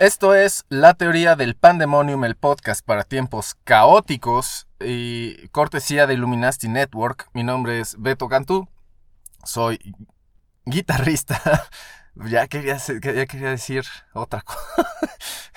[0.00, 6.68] Esto es La Teoría del Pandemonium, el podcast para tiempos caóticos y cortesía de Illuminati
[6.68, 7.28] Network.
[7.34, 8.68] Mi nombre es Beto Cantú,
[9.44, 9.78] soy
[10.64, 11.40] guitarrista.
[12.16, 14.58] Ya quería, ya quería decir otra cosa.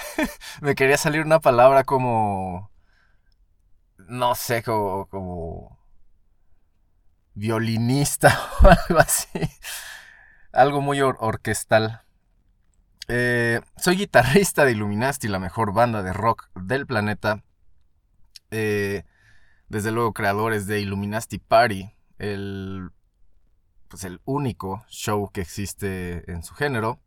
[0.62, 2.72] Me quería salir una palabra como...
[3.98, 5.73] No sé, como
[7.34, 9.28] violinista o algo así.
[10.52, 12.02] Algo muy or- orquestal.
[13.08, 17.44] Eh, soy guitarrista de Illuminati, la mejor banda de rock del planeta.
[18.52, 19.04] Eh,
[19.68, 22.92] desde luego creadores de Illuminati Party, el,
[23.88, 27.00] pues el único show que existe en su género.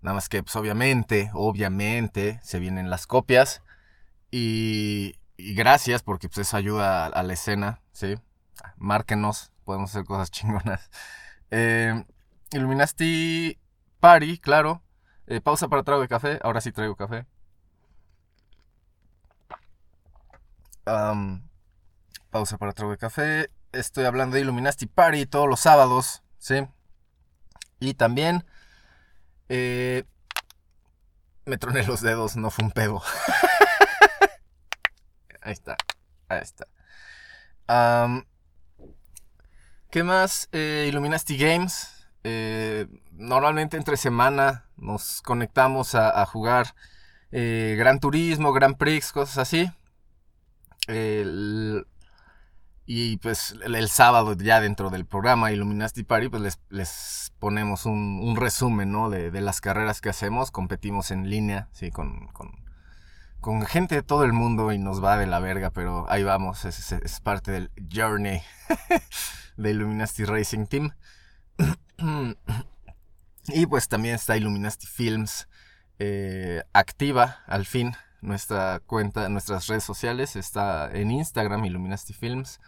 [0.00, 3.62] Nada más que pues obviamente, obviamente se vienen las copias.
[4.30, 8.16] Y, gracias porque pues eso ayuda a, a la escena, ¿sí?
[8.76, 10.90] Márquenos, podemos hacer cosas chingonas.
[11.50, 12.02] Eh,
[12.52, 13.58] Illuminati
[14.00, 14.82] Party, claro.
[15.26, 16.38] Eh, pausa para trago de café.
[16.42, 17.26] Ahora sí traigo café.
[20.86, 21.46] Am,
[22.30, 23.50] pausa para trago de café.
[23.72, 26.66] Estoy hablando de Illuminati Party todos los sábados, ¿sí?
[27.78, 28.46] Y también...
[29.50, 30.04] eh,
[31.44, 33.02] me troné los dedos, no fue un pedo.
[35.42, 35.76] ahí está,
[36.28, 36.66] ahí está.
[37.66, 38.24] Am,
[39.98, 40.48] ¿Qué más?
[40.52, 42.06] Eh, Illuminati Games.
[42.22, 46.76] Eh, normalmente entre semana nos conectamos a, jugar
[47.32, 49.68] eh, Gran Turismo, Gran Prix, cosas así.
[52.86, 58.92] Y pues el, sábado ya dentro del programa Illuminati Party pues les, ponemos un, resumen
[58.92, 59.10] ¿no?
[59.10, 60.52] de, las carreras que hacemos.
[60.52, 62.28] Competimos en línea, sí, con,
[63.40, 66.64] con gente de todo el mundo y nos va de la verga, pero ahí vamos,
[66.64, 68.42] es, parte del journey
[69.56, 70.92] de Illuminati Racing Team.
[73.48, 75.48] y pues también está Illuminati Films
[75.98, 77.94] eh, activa al fin.
[78.20, 82.60] Nuestra cuenta, nuestras redes sociales está en Instagram, Illuminati Films.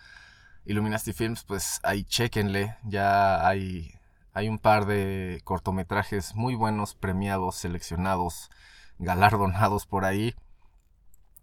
[0.64, 2.76] Illuminati Films, pues ahí chequenle.
[2.84, 3.94] Ya hay,
[4.32, 8.50] hay un par de cortometrajes muy buenos, premiados, seleccionados,
[8.98, 10.34] galardonados por ahí.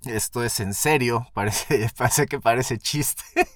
[0.05, 3.23] Esto es en serio, parece, parece que parece chiste.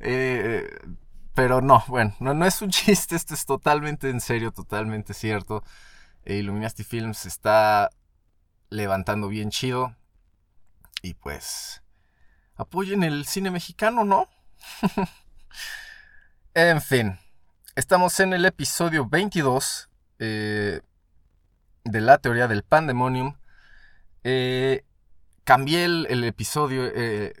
[0.00, 0.78] Eh,
[1.34, 5.64] pero no, bueno, no, no es un chiste, esto es totalmente en serio, totalmente cierto.
[6.24, 7.90] Eh, Illuminati Films está
[8.70, 9.96] levantando bien chido.
[11.00, 11.82] Y pues,
[12.56, 14.28] apoyen el cine mexicano, ¿no?
[16.54, 17.18] en fin,
[17.76, 20.80] estamos en el episodio 22 eh,
[21.84, 23.37] de la teoría del pandemonium.
[24.24, 24.84] Eh,
[25.44, 27.32] cambié el, episodio, eh,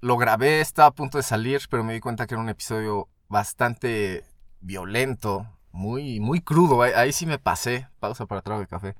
[0.00, 3.08] lo grabé, estaba a punto de salir, pero me di cuenta que era un episodio
[3.28, 4.24] bastante
[4.60, 6.82] violento, muy, muy crudo.
[6.82, 7.88] Ahí, sí me pasé.
[8.00, 8.94] Pausa para trago de café.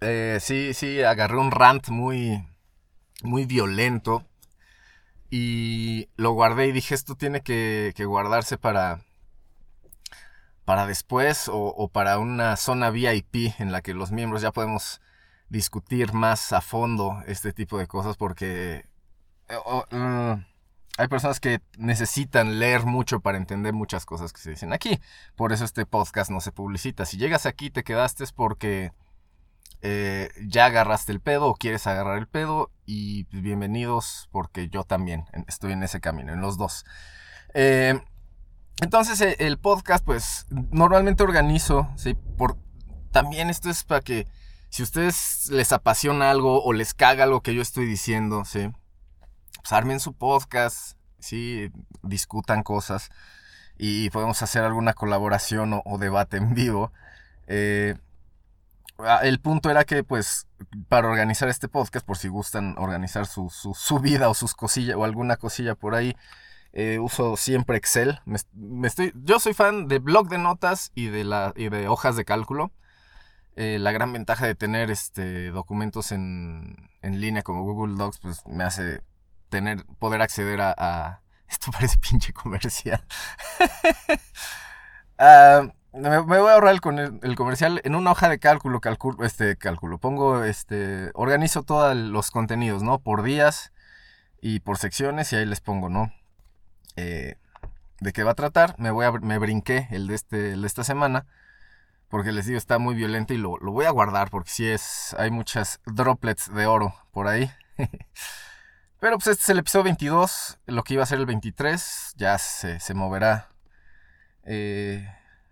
[0.00, 2.44] Eh, sí, sí, agarré un rant muy,
[3.22, 4.24] muy violento.
[5.30, 9.00] Y lo guardé y dije, esto tiene que guardarse para,
[10.64, 15.00] para después o, para una zona VIP en la que los miembros ya podemos
[15.48, 18.86] discutir más a fondo este tipo de cosas porque
[19.48, 19.56] eh,
[19.90, 20.32] mm,
[20.96, 25.00] hay personas que necesitan leer mucho para entender muchas cosas que se dicen aquí.
[25.36, 27.04] Por eso este podcast no se publicita.
[27.04, 28.92] Si llegas aquí te quedaste es porque
[29.82, 34.84] eh, ya agarraste el pedo o quieres agarrar el pedo y pues, bienvenidos porque yo
[34.84, 36.86] también estoy en ese camino, en los dos.
[37.52, 38.00] Eh,
[38.82, 42.14] entonces eh, el podcast pues normalmente organizo, ¿sí?
[42.14, 42.56] Por,
[43.12, 44.26] también esto es para que
[44.68, 48.70] si ustedes les apasiona algo o les caga algo que yo estoy diciendo, ¿sí?
[49.62, 51.70] Pues armen su podcast, ¿sí?
[52.02, 53.10] Discutan cosas
[53.78, 56.92] y podemos hacer alguna colaboración o, o debate en vivo.
[57.46, 57.94] Eh,
[58.98, 60.46] ah, el punto era que, pues,
[60.88, 64.96] para organizar este podcast, por si gustan organizar su, su, su vida o sus cosillas
[64.96, 66.16] o alguna cosilla por ahí,
[66.74, 68.20] eh, uso siempre Excel.
[68.26, 72.16] Me, estoy, yo soy fan de blog de notas y de, la, y de hojas
[72.16, 72.72] de cálculo.
[73.56, 78.46] Eh, la gran ventaja de tener este, documentos en, en línea como Google Docs, pues
[78.46, 79.02] me hace
[79.50, 83.04] tener, poder acceder a, Esto parece pinche comercial.
[85.18, 89.56] Ah, me, voy a ahorrar el, el- comercial en una hoja de cálculo, cálculo, este
[89.56, 89.98] cálculo.
[89.98, 92.98] Pongo, este, organizo todos los contenidos, ¿no?
[92.98, 93.72] Por días
[94.40, 96.12] y por secciones y ahí les pongo, ¿no?
[96.96, 97.36] Eh,
[98.00, 98.74] de qué va a tratar.
[98.78, 101.26] Me voy a, me brinqué el de este, de esta semana.
[102.08, 105.16] Porque les digo, está muy violento y lo, lo voy a guardar porque sí es,
[105.18, 107.50] hay muchas droplets de oro por ahí.
[109.00, 112.38] Pero pues este es el episodio 22, lo que iba a ser el 23, ya
[112.38, 113.50] se, se moverá
[114.44, 115.06] eh,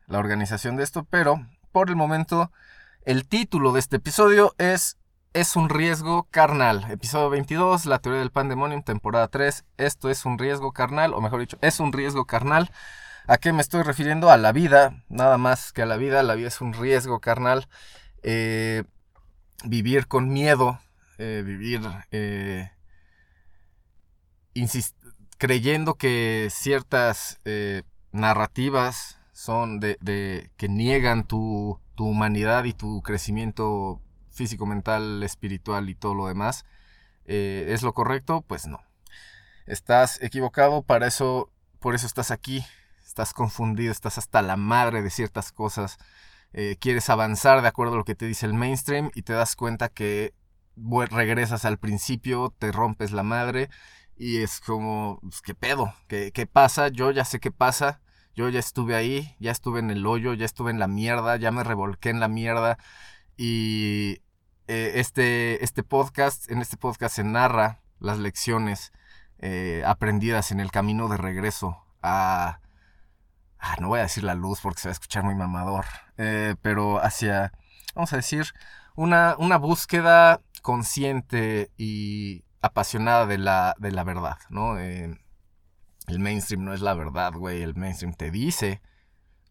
[0.06, 2.50] la organización de esto, pero por el momento
[3.04, 4.96] el título de este episodio es
[5.32, 6.84] Es un riesgo carnal.
[6.90, 9.64] Episodio 22, la teoría del pandemonium, temporada 3.
[9.78, 12.70] Esto es un riesgo carnal, o mejor dicho, es un riesgo carnal.
[13.26, 14.30] ¿A qué me estoy refiriendo?
[14.30, 16.22] A la vida, nada más que a la vida.
[16.22, 17.66] La vida es un riesgo carnal.
[18.22, 18.84] Eh,
[19.64, 20.80] vivir con miedo,
[21.18, 21.80] eh, vivir
[22.10, 22.70] eh,
[25.38, 27.40] creyendo que ciertas
[28.12, 34.01] narrativas son de, de- que niegan tu, tu humanidad y tu crecimiento
[34.32, 36.64] físico, mental, espiritual y todo lo demás,
[37.26, 38.42] eh, ¿es lo correcto?
[38.42, 38.80] Pues no.
[39.66, 42.64] Estás equivocado, para eso, por eso estás aquí,
[43.06, 45.98] estás confundido, estás hasta la madre de ciertas cosas,
[46.52, 49.56] eh, quieres avanzar de acuerdo a lo que te dice el mainstream y te das
[49.56, 50.34] cuenta que
[51.10, 53.70] regresas al principio, te rompes la madre
[54.16, 55.94] y es como, pues, ¿qué pedo?
[56.08, 56.88] ¿Qué, ¿Qué pasa?
[56.88, 58.00] Yo ya sé qué pasa.
[58.34, 61.50] Yo ya estuve ahí, ya estuve en el hoyo, ya estuve en la mierda, ya
[61.50, 62.78] me revolqué en la mierda.
[63.36, 64.22] Y
[64.68, 68.92] eh, este, este podcast, en este podcast se narra las lecciones
[69.38, 72.60] eh, aprendidas en el camino de regreso a...
[73.58, 75.84] ah, no voy a decir la luz porque se va a escuchar muy mamador,
[76.18, 77.52] eh, pero hacia,
[77.94, 78.46] vamos a decir,
[78.94, 84.78] una, una búsqueda consciente y apasionada de la, de la verdad, ¿no?
[84.78, 85.18] El
[86.06, 87.62] mainstream no es la verdad, güey.
[87.62, 88.80] El mainstream te dice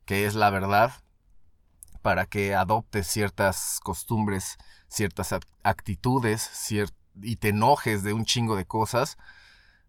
[0.05, 0.93] que es la verdad
[2.01, 4.57] para que adoptes ciertas costumbres,
[4.87, 6.49] ciertas ac- actitudes
[7.21, 9.17] y te enojes de un chingo de cosas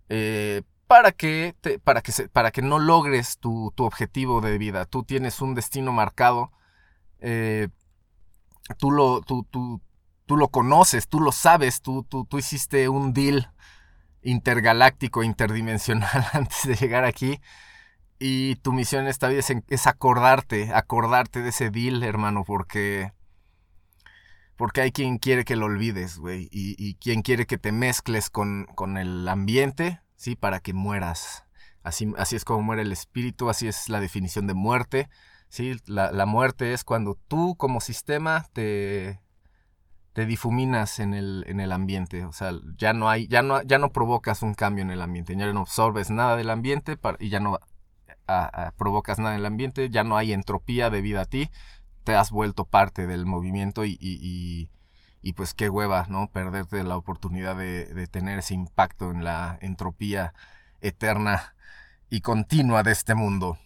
[0.09, 1.55] eh, para, que
[1.85, 4.85] para, que para que no logres tu, tu objetivo de vida.
[4.87, 6.53] Tú tienes un destino marcado.
[7.21, 7.69] eh,
[8.79, 9.81] tú, lo, tú, tú,
[10.27, 13.51] tú lo conoces, tú lo sabes, tú, tú, tú hiciste un deal
[14.23, 17.41] intergaláctico, interdimensional antes de llegar aquí.
[18.25, 23.13] Y tu misión en esta vida es, acordarte, acordarte de ese deal, hermano, porque...
[24.55, 26.49] Porque hay quien quiere que lo olvides, güey.
[26.53, 30.37] Y, y quien quiere que te mezcles con, con el ambiente, ¿sí?
[30.37, 31.47] Para que mueras.
[31.83, 35.09] Así, así es como muere el espíritu, así es la definición de muerte.
[35.49, 35.75] ¿sí?
[35.87, 39.21] La, la muerte es cuando tú como sistema te,
[40.13, 42.25] te difuminas en el, en el ambiente.
[42.25, 45.35] O sea, ya no hay, ya no, ya no provocas un cambio en el ambiente,
[45.37, 47.59] ya no absorbes nada del ambiente para- y ya no
[48.77, 51.51] provocas nada en el ambiente, ya no hay entropía debido a ti,
[52.05, 54.69] te has vuelto parte del movimiento y,
[55.37, 56.29] pues qué hueva, ¿no?
[56.31, 60.35] Perderte la oportunidad de, tener ese impacto en la entropía
[60.81, 61.55] eterna
[62.11, 63.59] y continua de este mundo.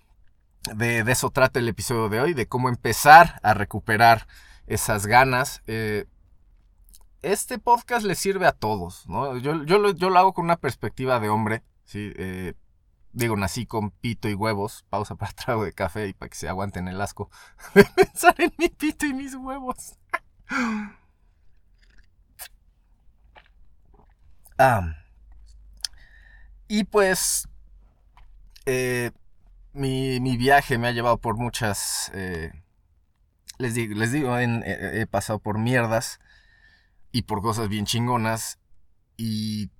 [0.75, 4.27] De, eso trata el episodio de hoy, de cómo empezar a recuperar
[4.67, 5.63] esas ganas.
[5.67, 6.07] eh,
[7.23, 9.37] este podcast le sirve a todos, ¿no?
[9.39, 9.79] Yo, yo
[10.11, 12.13] lo hago con una perspectiva de hombre, ¿sí?
[12.17, 12.55] Eh,
[13.17, 14.85] digo, nací con pito y huevos.
[14.91, 17.31] Pausa para trago de café y para que se aguanten el asco
[17.75, 19.99] de pensar en mi pito y mis huevos.
[24.59, 24.97] Ah,
[26.69, 27.47] y pues,
[28.67, 29.11] eh,
[29.73, 32.11] mi, mi viaje me ha llevado por muchas...
[32.15, 32.53] eh,
[33.59, 36.19] les digo, les digo he, he pasado por mierdas
[37.13, 38.59] y por cosas bien chingonas
[39.17, 39.71] y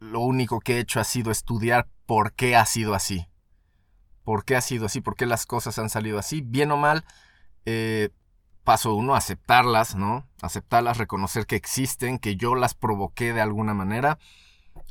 [0.00, 3.28] lo único que he hecho ha sido estudiar por qué ha sido así.
[4.24, 5.00] ¿Por qué ha sido así?
[5.00, 6.40] ¿Por qué las cosas han salido así?
[6.40, 7.04] Bien o mal,
[7.66, 8.10] eh,
[8.64, 10.26] paso uno, aceptarlas, ¿no?
[10.40, 14.18] Aceptarlas, reconocer que existen, que yo las provoqué de alguna manera.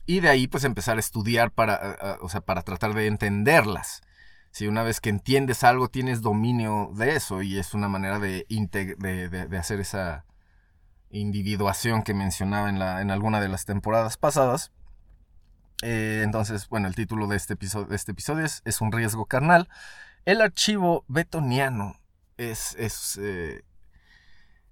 [0.05, 4.01] Y de ahí, pues, empezar a estudiar para, o sea, para tratar de entenderlas.
[4.51, 8.46] Si una vez que entiendes algo, tienes dominio de eso y es una manera de,
[8.48, 10.25] de, hacer esa
[11.10, 12.70] individuación que mencionaba
[13.01, 14.72] en alguna de las temporadas pasadas.
[15.81, 19.25] Eh, entonces, bueno, el título de este episodio, de este episodio es, es un riesgo
[19.25, 19.67] carnal.
[20.25, 21.99] El archivo betoniano
[22.37, 23.63] es, es, eh,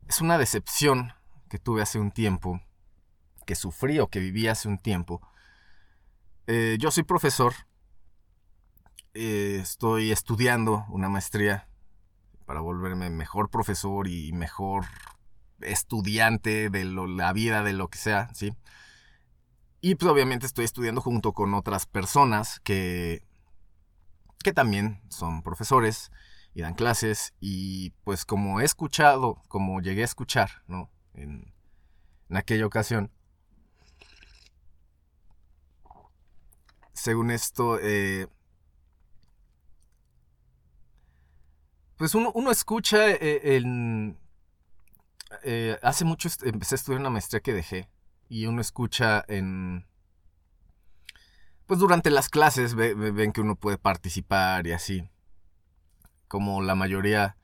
[0.08, 1.14] es una decepción
[1.50, 2.62] que tuve hace un tiempo,
[3.46, 5.22] que sufrí o que viví hace un tiempo.
[6.48, 7.54] Eh, yo soy profesor,
[9.14, 11.68] estoy estudiando una maestría
[12.46, 14.86] para volverme mejor profesor y mejor
[15.62, 18.54] estudiante de lo- la vida, de lo que sea, ¿sí?
[19.82, 23.26] Y pues obviamente estoy estudiando junto con otras personas que,
[24.44, 26.12] que también son profesores
[26.54, 27.34] y dan clases.
[27.40, 30.92] Y pues como he escuchado, como llegué a escuchar, ¿no?
[31.16, 31.52] En,
[32.30, 33.12] en aquella ocasión.
[36.94, 38.28] Según esto, eh,
[41.98, 44.20] pues uno, uno escucha eh, en...
[45.44, 47.90] eh, hace mucho empecé a estudiar una maestría que dejé
[48.32, 49.86] y uno escucha en...
[51.66, 55.10] Pues durante las clases ve- ve- ven que uno puede participar y así.
[56.30, 57.36] Como la mayoría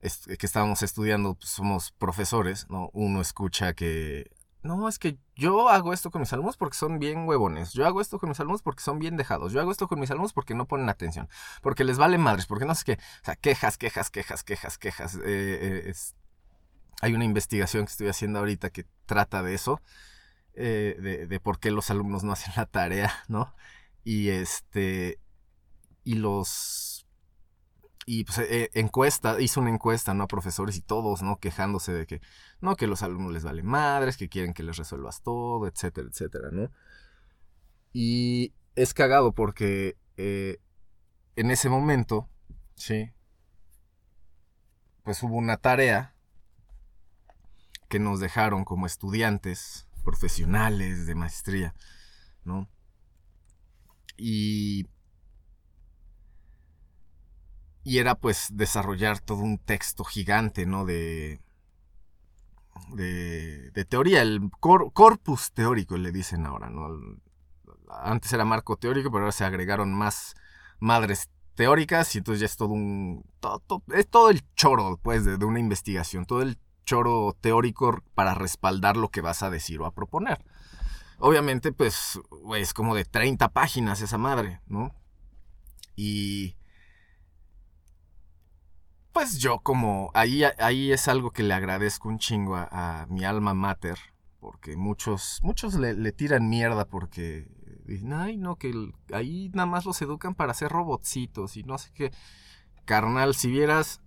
[0.00, 2.88] que estábamos estudiando pues, somos profesores, ¿no?
[2.94, 4.30] Uno escucha que...
[4.62, 7.74] No, es que yo hago esto con mis alumnos porque son bien huevones.
[7.74, 9.52] Yo hago esto con mis alumnos porque son bien dejados.
[9.52, 11.28] Yo hago esto con mis alumnos porque no ponen atención.
[11.60, 12.46] Porque les vale madres.
[12.46, 12.92] Porque no sé qué.
[12.94, 15.16] O sea, quejas, quejas, quejas, quejas, quejas.
[15.16, 15.94] Eh, eh,
[17.02, 19.80] Hay una investigación que estoy haciendo ahorita que trata de eso.
[20.54, 23.54] Eh, de, de por qué los alumnos no hacen la tarea, ¿no?
[24.04, 25.18] Y este.
[26.04, 27.06] Y los.
[28.04, 30.24] Y pues eh, encuesta, hizo una encuesta, ¿no?
[30.24, 31.38] A profesores y todos, ¿no?
[31.38, 32.20] Quejándose de que,
[32.60, 36.48] no, que los alumnos les vale madres, que quieren que les resuelvas todo, etcétera, etcétera,
[36.50, 36.68] ¿no?
[37.92, 40.58] Y es cagado porque eh,
[41.36, 42.28] en ese momento,
[42.74, 43.12] sí,
[45.04, 46.16] pues hubo una tarea
[47.88, 51.74] que nos dejaron como estudiantes profesionales de maestría,
[52.44, 52.68] ¿no?
[54.18, 54.84] Y
[57.84, 60.84] y era pues desarrollar todo un texto gigante, ¿no?
[60.84, 61.40] De,
[62.94, 66.88] de, teoría, el cor- corpus teórico le dicen ahora, ¿no?
[67.90, 70.34] Antes era marco teórico, pero ahora se agregaron más
[70.80, 73.24] madres teóricas y entonces ya es todo un...
[73.40, 78.96] todo- es todo el choro, pues, de una investigación, todo el choro teórico para respaldar
[78.96, 80.44] lo que vas a decir o a proponer.
[81.18, 82.20] Obviamente, pues,
[82.56, 84.94] es como de 30 páginas esa madre, ¿no?
[85.94, 86.56] Y
[89.12, 93.54] pues yo como ahí, ahí es algo que le agradezco un chingo a, mi alma
[93.54, 93.98] mater,
[94.40, 97.46] porque muchos, muchos le, tiran mierda porque
[97.84, 98.72] dicen, ay no, que
[99.12, 102.10] ahí nada más los educan para hacer robotcitos y no sé qué.
[102.84, 104.01] Carnal, si vieras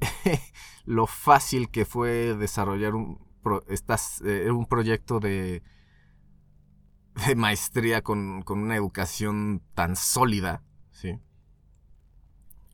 [0.84, 5.62] lo fácil que fue desarrollar un, pro- estas, eh, un proyecto de,
[7.36, 11.18] maestría con, con una educación tan sólida, ¿sí?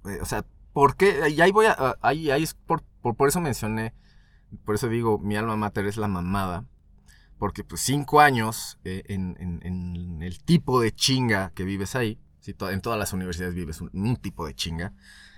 [0.05, 1.29] Eh, o sea, ¿por qué?
[1.31, 1.97] Y ahí voy a.
[2.03, 3.95] Ahí, ahí es por, por, por eso mencioné.
[4.65, 6.67] Por eso digo, mi alma mater es la mamada.
[7.39, 12.21] Porque, pues, cinco años eh, en, en- el tipo de chinga que vives ahí.
[12.41, 12.55] ¿sí?
[12.61, 14.95] En todas las universidades vives un tipo de chinga.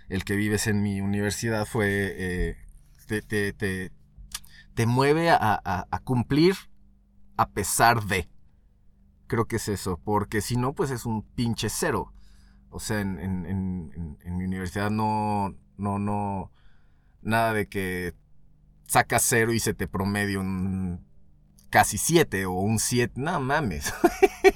[0.09, 1.89] El que vives en mi universidad fue.
[2.17, 2.57] eh,
[3.07, 3.93] te, te, te,
[4.75, 6.55] te mueve a, a- cumplir
[7.37, 8.29] a pesar de.
[9.27, 10.01] Creo que es eso.
[10.05, 12.13] Porque si no, pues es un pinche cero.
[12.71, 16.53] O sea, en, en- en- mi universidad no, no, no,
[17.23, 18.15] nada de que
[18.87, 21.07] sacas cero y se te promedia un
[21.71, 23.93] casi siete o un siete, no mames.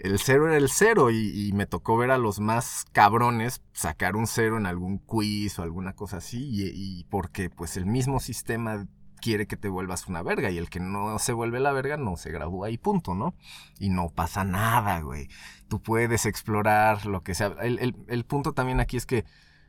[0.00, 4.26] El cero era el cero y, me tocó ver a los más cabrones sacar un
[4.26, 6.38] cero en algún quiz o alguna cosa así
[6.74, 8.86] y, porque pues el mismo sistema
[9.20, 12.16] quiere que te vuelvas una verga y el que no se vuelve la verga no
[12.16, 13.34] se gradúa y punto, ¿no?
[13.78, 15.28] Y no pasa nada, güey
[15.68, 17.54] tú puedes explorar lo que sea.
[17.60, 19.24] El, el- el punto también aquí es que,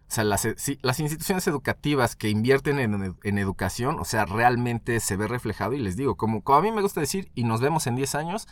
[0.10, 0.48] o sea, las,
[0.84, 5.80] las instituciones educativas que invierten en, en educación, o sea, realmente se ve reflejado y
[5.80, 8.48] les digo, como, como a mí me gusta decir, y nos vemos en 10 años,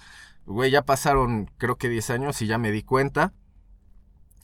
[0.46, 3.34] güey, ya pasaron creo que 10 años y ya me di cuenta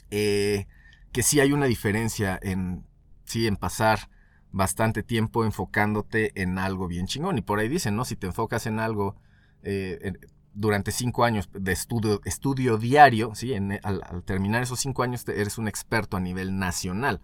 [0.10, 0.68] eh,
[1.12, 2.86] que sí hay una diferencia en,
[3.26, 4.10] sí, en pasar
[4.52, 7.38] bastante tiempo enfocándote en algo bien chingón.
[7.38, 8.06] Y por ahí dicen, ¿no?
[8.06, 9.16] Si te enfocas en algo
[9.64, 10.14] eh,
[10.54, 13.54] durante cinco años de estudio, estudio diario, ¿sí?
[13.54, 17.22] En- al, terminar esos cinco años te- eres un experto a nivel nacional.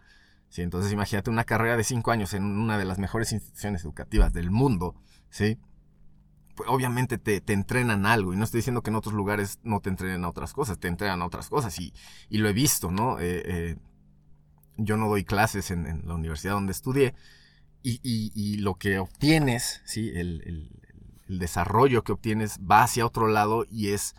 [0.50, 0.62] ¿sí?
[0.62, 4.50] Entonces imagínate una carrera de cinco años en una de las mejores instituciones educativas del
[4.52, 4.96] mundo,
[5.30, 5.58] ¿sí?
[6.68, 9.90] Obviamente te, te entrenan algo, y no estoy diciendo que en otros lugares no te
[9.90, 11.94] entrenen a otras cosas, te entrenan a otras cosas, y,
[12.30, 13.20] y lo he visto, ¿no?
[13.20, 13.76] Eh, eh,
[14.78, 17.14] yo no doy clases en, la universidad donde estudié,
[17.84, 20.12] y, y- lo que obtienes, ¿sí?
[20.16, 20.72] El, el-
[21.40, 24.16] desarrollo que obtienes va hacia otro lado y es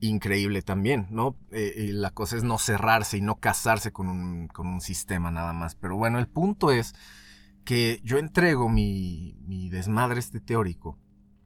[0.00, 1.36] increíble también, ¿no?
[1.52, 5.52] Eh, la cosa es no cerrarse y no casarse con un, con un sistema nada
[5.54, 5.74] más.
[5.76, 6.94] Pero bueno, el punto es
[7.64, 10.98] que yo entrego mi, mi desmadre este teórico,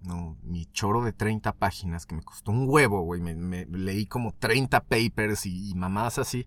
[0.03, 0.37] ¿no?
[0.43, 3.21] Mi choro de 30 páginas que me costó un huevo, güey.
[3.21, 6.47] Me, leí como 30 papers y, y mamadas así.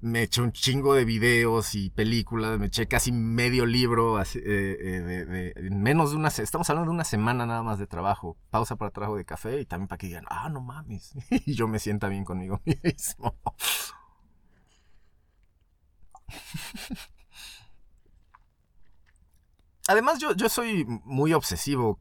[0.00, 4.76] me eché un chingo de videos y películas, me eché casi medio libro así, eh,
[4.80, 7.86] eh, de, de- en menos de una, estamos hablando de una semana nada más de
[7.86, 11.14] trabajo, pausa para trabajo de café y también para que digan, ah, no mames,
[11.46, 13.34] y yo me sienta bien conmigo mismo.
[19.88, 22.00] Además, yo, yo soy muy obsesivo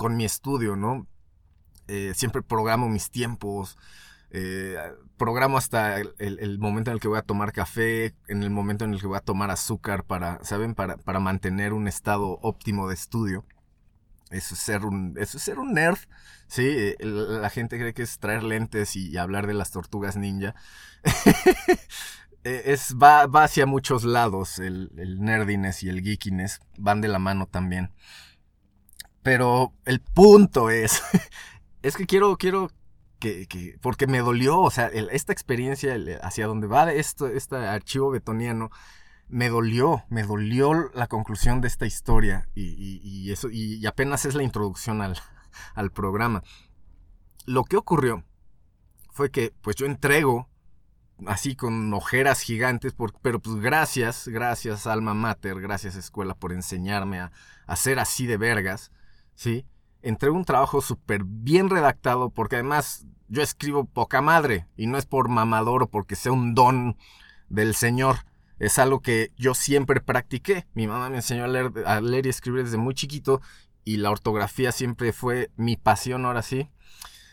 [0.00, 1.06] con mi estudio, ¿no?
[1.86, 3.76] Eh, siempre programo mis tiempos,
[4.30, 4.78] eh,
[5.18, 8.94] programo hasta el, momento en el que voy a tomar café, en el momento en
[8.94, 10.74] el que voy a tomar azúcar para, ¿saben?
[10.74, 13.44] Para, para mantener un estado óptimo de estudio.
[14.30, 15.98] Eso es ser un, eso es ser un nerd,
[16.46, 16.62] ¿sí?
[16.66, 20.54] Eh, La gente cree que es traer lentes y, hablar de las tortugas ninja.
[22.42, 27.18] Es, va, va hacia muchos lados, el, el nerdiness y el geekiness van de la
[27.18, 27.90] mano también.
[29.22, 31.02] Pero el punto es,
[31.82, 32.70] es que quiero, quiero
[33.18, 38.10] que, que- porque me dolió, o sea, esta experiencia hacia donde va esto, este archivo
[38.10, 38.70] betoniano,
[39.28, 43.86] me dolió, me dolió la conclusión de esta historia y, y- y eso, y, y
[43.86, 45.16] apenas es la introducción al,
[45.74, 46.42] al programa.
[47.46, 48.24] Lo que ocurrió
[49.12, 50.48] fue que, pues yo entrego
[51.26, 57.20] así con ojeras gigantes, por- pero pues gracias, gracias Alma Mater, gracias escuela por enseñarme
[57.20, 57.32] a,
[57.66, 58.90] a ser así de vergas,
[59.34, 59.66] ¿sí?
[60.02, 65.06] Entrego un trabajo súper bien redactado, porque además yo escribo poca madre, y no es
[65.06, 66.96] por mamador o porque sea un don
[67.48, 68.24] del Señor,
[68.58, 70.66] es algo que yo siempre practiqué.
[70.74, 73.40] Mi mamá me enseñó a leer, a leer y escribir desde muy chiquito,
[73.84, 76.70] y la ortografía siempre fue mi pasión, ahora sí.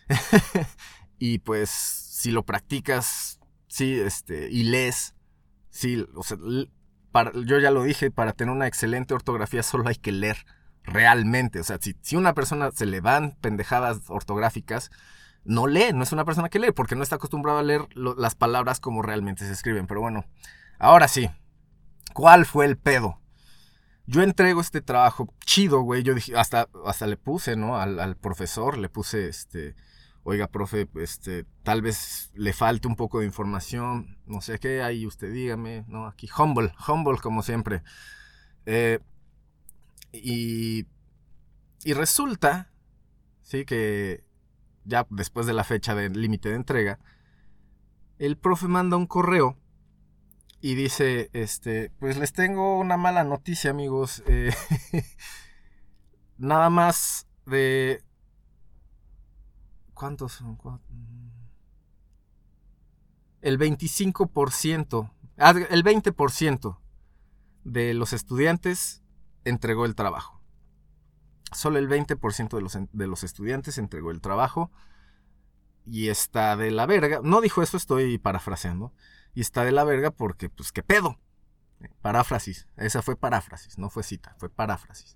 [1.19, 5.15] y pues si lo practicas, sí, este, y lees,
[5.69, 6.37] sí, o sea,
[7.45, 10.45] yo ya lo dije, para tener una excelente ortografía solo hay que leer
[10.87, 11.59] realmente.
[11.59, 14.89] O sea, si, si una persona se le van pendejadas ortográficas,
[15.43, 18.35] no lee, no es una persona que lee, porque no está acostumbrado a leer las
[18.35, 19.87] palabras como realmente se escriben.
[19.87, 20.25] Pero bueno,
[20.79, 21.29] ahora sí,
[22.13, 23.21] ¿cuál fue el pedo?
[24.07, 26.01] Yo entrego este trabajo chido, güey.
[26.03, 27.77] Yo dije, hasta, hasta le puse, ¿no?
[27.77, 29.75] Al, al profesor, le puse, este,
[30.23, 35.05] oiga, profe, este, tal vez le falte un poco de información, no sé qué, ahí
[35.05, 36.05] usted dígame, ¿no?
[36.07, 37.81] Aquí, humble, humble como siempre.
[38.65, 38.99] Eh,
[40.23, 42.71] y, resulta,
[43.43, 44.23] sí, que
[44.85, 46.99] ya después de la fecha del límite de entrega,
[48.19, 49.57] el profe manda un correo
[50.59, 54.23] y dice, este, pues les tengo una mala noticia, amigos.
[54.27, 54.51] eh,
[56.37, 58.03] nada más de...
[59.93, 60.57] ¿Cuántos son?
[60.57, 60.81] Cuat-
[63.41, 66.79] El 25%, ah, el 20%
[67.63, 69.03] de los estudiantes
[69.49, 70.41] entregó el trabajo.
[71.51, 74.71] Solo el 20% de los, de los estudiantes entregó el trabajo.
[75.85, 77.21] Y está de la verga.
[77.23, 78.93] No dijo eso, estoy parafraseando.
[79.33, 81.19] Y está de la verga porque, pues, ¿qué pedo?
[81.79, 82.67] Eh, Paráfrasis.
[82.75, 85.15] Esa fue paráfrasis, no fue cita, fue paráfrasis.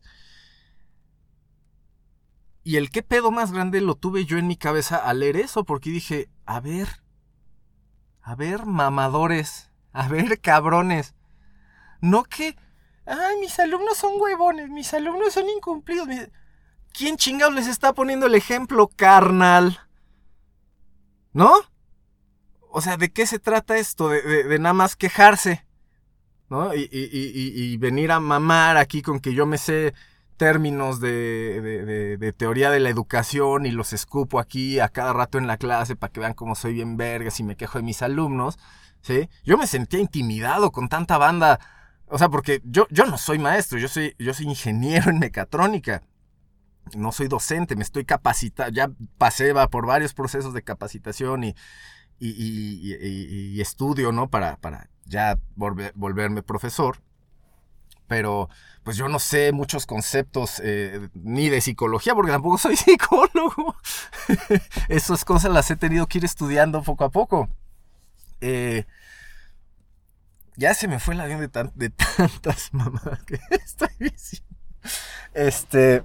[2.63, 5.63] Y el qué pedo más grande lo tuve yo en mi cabeza al leer eso,
[5.63, 6.87] porque dije, a ver,
[8.21, 11.15] a ver, mamadores, a ver, cabrones.
[12.01, 12.55] No que,
[13.05, 16.07] ay, mis alumnos son huevones, mis alumnos son incumplidos.
[16.93, 19.79] ¿Quién chingados les está poniendo el ejemplo, carnal?
[21.33, 21.51] ¿No?
[22.69, 24.09] O sea, ¿de qué se trata esto?
[24.09, 25.65] De, de- nada más quejarse.
[26.49, 26.73] ¿No?
[26.75, 27.09] Y, y-
[27.73, 29.93] y- venir a mamar aquí con que yo me sé
[30.35, 35.13] términos de, de- de- de teoría de la educación y los escupo aquí a cada
[35.13, 37.83] rato en la clase para que vean cómo soy bien vergas y me quejo de
[37.85, 38.59] mis alumnos.
[39.01, 39.29] ¿Sí?
[39.45, 41.59] Yo me sentía intimidado con tanta banda.
[42.11, 46.03] O sea, porque yo, yo no soy maestro, yo soy, yo soy ingeniero en mecatrónica
[46.95, 51.55] no soy docente, me estoy capacitando, ya pasé va, por varios procesos de capacitación y,
[52.19, 54.29] y, estudio, ¿no?
[54.29, 56.97] Para, para ya volver- volverme profesor.
[58.07, 58.49] Pero,
[58.83, 63.75] pues yo no sé muchos conceptos eh, ni de psicología, porque tampoco soy psicólogo.
[64.89, 67.49] Esas cosas las he tenido que ir estudiando poco a poco.
[68.41, 68.85] Eh,
[70.57, 74.47] ya se me fue el avión de, tan- de tantas mamadas que estoy diciendo.
[75.33, 76.03] Este.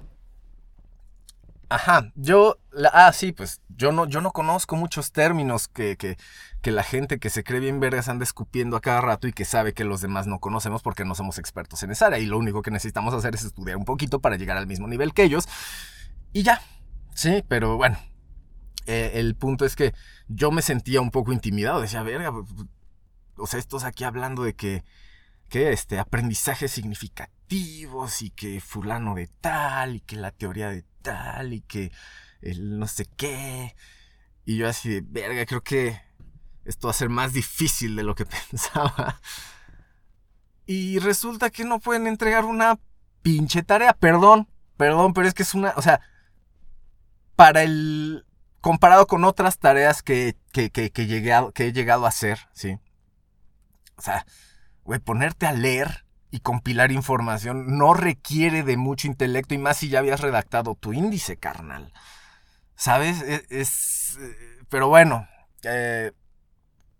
[1.69, 6.15] Ajá, yo, la- ah, sí, pues yo no, yo no conozco muchos términos que, que,
[6.61, 9.43] que la gente que se cree bien vergas anda escupiendo a cada rato y que
[9.43, 12.37] sabe que los demás no conocemos porque no somos expertos en esa área y lo
[12.37, 15.45] único que necesitamos hacer es estudiar un poquito para llegar al mismo nivel que ellos
[16.33, 16.61] y ya,
[17.15, 17.97] sí, pero bueno,
[18.87, 19.93] eh, el punto es que
[20.27, 22.31] yo me sentía un poco intimidado, decía, verga,
[23.37, 24.83] o sea, estos aquí hablando de que,
[25.49, 31.53] que este, aprendizajes significativos y que fulano de tal y que la teoría de tal
[31.53, 31.91] y que
[32.41, 33.75] el no sé qué.
[34.45, 36.01] Y yo así de, verga, creo que
[36.65, 39.19] esto va a ser más difícil de lo que pensaba.
[40.65, 42.77] Y resulta que no pueden entregar una
[43.21, 43.93] pinche tarea.
[43.93, 46.01] Perdón, perdón, pero es que es una, o sea,
[47.35, 48.25] para el,
[48.61, 52.39] comparado con otras tareas que, que, que, que llegué a- que he llegado a hacer,
[52.53, 52.77] ¿sí?
[53.97, 54.25] O sea,
[54.83, 59.89] güey, ponerte a leer y compilar información no requiere de mucho intelecto y más si
[59.89, 61.93] ya habías redactado tu índice, carnal.
[62.75, 63.21] ¿Sabes?
[63.21, 63.43] Es...
[63.49, 64.35] es, eh,
[64.69, 65.27] pero bueno,
[65.63, 66.11] eh,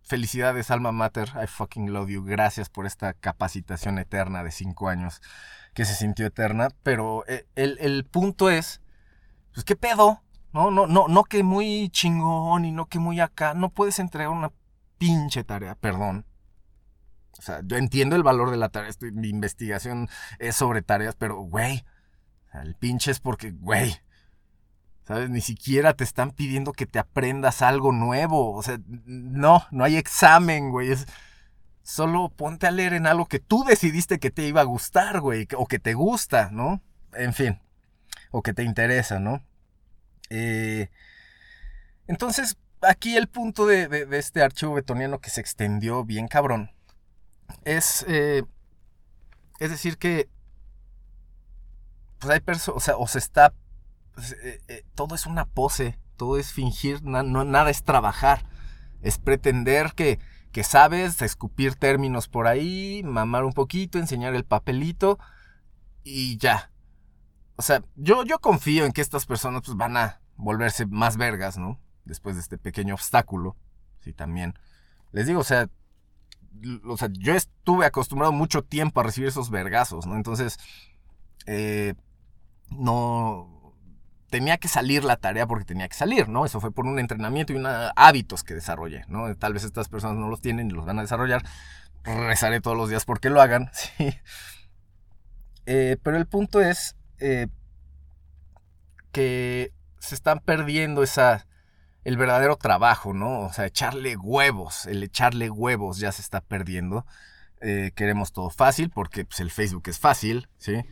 [0.04, 1.30] felicidades, Alma Mater.
[1.42, 2.24] I fucking love you.
[2.24, 5.22] Gracias por esta capacitación eterna de cinco años
[5.74, 6.70] que se sintió eterna.
[6.84, 8.82] Pero eh, el, el punto es,
[9.54, 10.24] pues, ¿qué pedo?
[10.54, 13.54] No, no, no, no que muy chingón y no que muy acá.
[13.54, 14.52] No puedes entregar una
[14.98, 16.26] pinche tarea, perdón.
[17.40, 18.92] O sea, yo entiendo el valor de la tarea.
[19.14, 21.86] mi investigación es sobre tareas, pero, güey,
[22.54, 23.96] el pinche es porque, güey,
[25.06, 25.30] ¿sabes?
[25.30, 28.54] Ni siquiera te están pidiendo que te aprendas algo nuevo.
[28.56, 30.92] O sea, no, no hay examen, güey.
[30.92, 31.06] Es,
[31.84, 35.48] solo ponte a leer en algo que tú decidiste que te iba a gustar, güey,
[35.56, 36.82] o que te gusta, ¿no?
[37.14, 37.62] En fin,
[38.32, 39.44] o que te interesa, ¿no?
[40.30, 40.90] Eh,
[42.08, 46.72] entonces, aquí el punto de- de este archivo betoniano que se extendió bien cabrón
[47.64, 48.44] es, eh,
[49.60, 50.30] es decir que,
[52.20, 53.54] pues hay personas, o sea, o se está,
[54.14, 58.46] pues, eh, eh, todo es una pose, todo es fingir, no, nada es trabajar,
[59.02, 60.20] es pretender que,
[60.52, 65.20] que sabes, escupir términos por ahí, mamar un poquito, enseñar el papelito
[66.04, 66.72] y ya.
[67.58, 71.58] O sea, yo, yo confío en que estas personas pues, van a volverse más vergas,
[71.58, 71.80] ¿no?
[72.06, 73.56] Después de este pequeño obstáculo.
[74.00, 74.54] Sí, también.
[75.12, 75.70] Les digo, o sea,
[76.86, 80.16] o sea, yo estuve acostumbrado mucho tiempo a recibir esos vergazos, ¿no?
[80.16, 80.58] Entonces,
[81.46, 81.94] eh,
[82.70, 83.54] no...
[84.30, 86.46] Tenía que salir la tarea porque tenía que salir, ¿no?
[86.46, 89.34] Eso fue por un entrenamiento y unos hábitos que desarrollé, ¿no?
[89.36, 91.44] Tal vez estas personas no los tienen y los van a desarrollar.
[92.04, 94.14] Rezaré todos los días porque lo hagan, sí.
[95.66, 97.48] Eh, pero el punto es eh,
[99.14, 101.48] que se están perdiendo esa
[102.08, 103.42] el verdadero trabajo, ¿no?
[103.42, 107.06] O sea, echarle huevos, el echarle huevos ya se está perdiendo.
[107.60, 110.86] Eh, queremos todo fácil porque pues, el Facebook es fácil, ¿sí?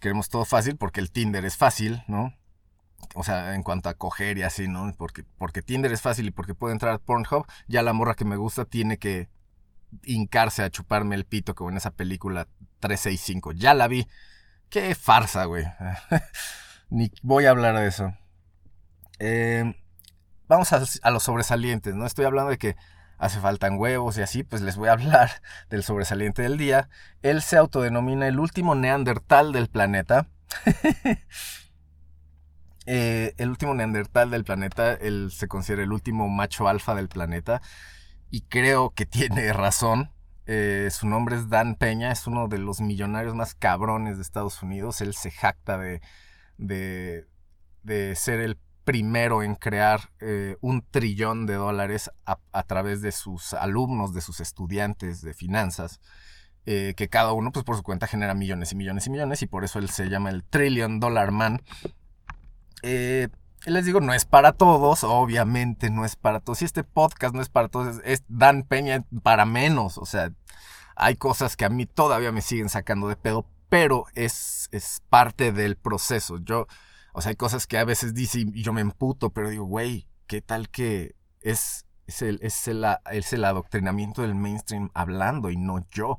[0.00, 2.34] Queremos todo fácil porque el Tinder es fácil, ¿no?
[3.14, 4.92] O sea, en cuanto a coger y así, ¿no?
[4.98, 8.24] Porque, porque Tinder es fácil y porque puede entrar a Pornhub, ya la morra que
[8.24, 9.28] me gusta tiene que
[10.02, 12.48] hincarse a chuparme el pito como en esa película
[12.80, 13.52] 365.
[13.52, 14.08] Ya la vi.
[14.68, 15.64] Qué farsa, güey.
[16.90, 18.12] Ni voy a hablar de eso.
[19.20, 19.76] Eh,
[20.50, 22.04] vamos a, los sobresalientes, ¿no?
[22.04, 22.76] Estoy hablando de que
[23.18, 25.30] hace faltan huevos y así, pues les voy a hablar
[25.70, 26.90] del sobresaliente del día.
[27.22, 30.26] Él se autodenomina el último neandertal del planeta.
[32.86, 37.62] eh, el último neandertal del planeta, él se considera el último macho alfa del planeta.
[38.28, 40.10] Y creo que tiene razón.
[40.46, 44.64] Eh, su nombre es Dan Peña, es uno de los millonarios más cabrones de Estados
[44.64, 45.00] Unidos.
[45.00, 46.00] Él se jacta de,
[46.58, 47.28] de,
[47.84, 53.54] de ser el primero en crear eh, un trillón de dólares a, través de sus
[53.54, 56.00] alumnos, de sus estudiantes de finanzas,
[56.66, 59.46] eh, que cada uno pues por su cuenta genera millones y millones y millones y
[59.46, 61.62] por eso él se llama el Trillion Dollar Man.
[62.82, 63.28] Eh,
[63.66, 66.58] les digo, no es para todos, obviamente no es para todos.
[66.58, 69.98] Si este podcast no es para todos, es, es Dan Peña para menos.
[69.98, 70.32] O sea,
[70.96, 75.52] hay cosas que a mí todavía me siguen sacando de pedo, pero es, es parte
[75.52, 76.38] del proceso.
[76.38, 76.66] Yo,
[77.12, 80.06] o sea, hay cosas que a veces dice y yo me emputo, pero digo, güey,
[80.26, 81.86] ¿qué tal que es,
[82.20, 86.18] el adoctrinamiento del mainstream hablando y no yo?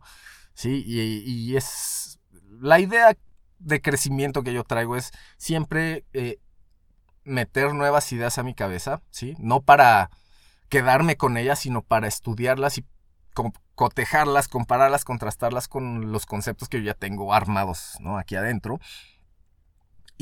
[0.53, 2.19] Sí, y, y es
[2.59, 3.15] la idea
[3.59, 6.39] de crecimiento que yo traigo es siempre eh,
[7.23, 9.35] meter nuevas ideas a mi cabeza, ¿sí?
[9.39, 10.09] No para
[10.69, 12.85] quedarme con ellas, sino para estudiarlas y
[13.75, 18.17] cotejarlas, compararlas, contrastarlas con los conceptos que yo ya tengo armados, ¿no?
[18.17, 18.79] Aquí adentro.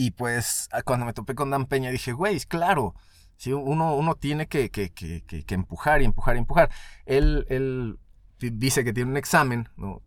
[0.01, 2.95] Y pues cuando me topé con Dan Peña dije, güey, claro,
[3.35, 3.51] ¿sí?
[3.51, 6.71] uno, uno tiene que, que, que, que, empujar y empujar y empujar.
[7.05, 7.99] Él, él
[8.39, 10.01] dice que tiene un examen, ¿no?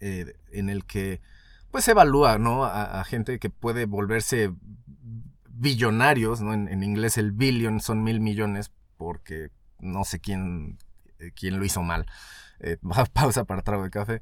[0.00, 1.22] Eh, en el que
[1.70, 2.66] pues evalúa, ¿no?
[2.66, 4.52] A, gente que puede volverse
[5.48, 6.52] billonarios, ¿no?
[6.52, 10.76] En, en, inglés el billion son mil millones porque no sé quién,
[11.18, 12.04] eh, quién lo hizo mal.
[12.60, 12.76] Eh,
[13.14, 14.20] pausa para trago de café.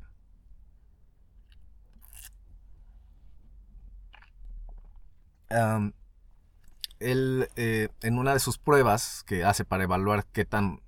[7.01, 10.81] Él, eh, en una de sus pruebas que hace para evaluar qué tan,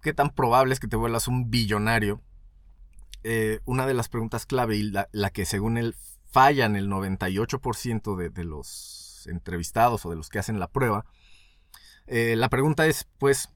[0.00, 2.20] qué tan probable es que te vuelvas un billonario,
[3.24, 5.94] eh, una de las preguntas clave y la, que según él
[6.30, 11.04] fallan el 98% de, de, los entrevistados o de los que hacen la prueba,
[12.06, 13.48] eh, la pregunta es, pues,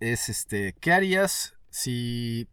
[0.00, 2.48] es este, ¿qué harías si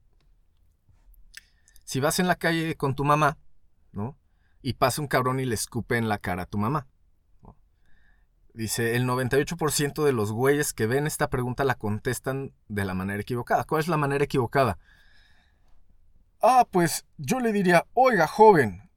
[1.89, 3.39] si vas en la calle con tu mamá,
[3.93, 4.15] ¿no?
[4.61, 6.87] Y pasa un cabrón y le escupe en la cara a tu mamá.
[8.53, 13.21] Dice, el 98% de los güeyes que ven esta pregunta la contestan de la manera
[13.21, 13.63] equivocada.
[13.63, 14.77] ¿Cuál es la manera equivocada?
[16.41, 18.89] Ah, pues yo le diría, oiga, joven,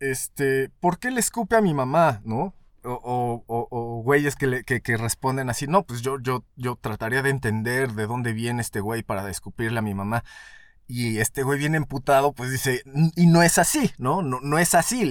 [0.00, 2.54] este, ¿por qué le escupe a mi mamá, no?
[2.84, 6.44] O, o- o- o güeyes que, le- que- que responden así, no, pues yo, yo,
[6.56, 10.24] yo trataría de entender de dónde viene este güey para escupirle a mi mamá.
[10.94, 14.20] Y este güey bien emputado, pues dice, "N- y no es así, ¿no?
[14.20, 15.10] No, no es así.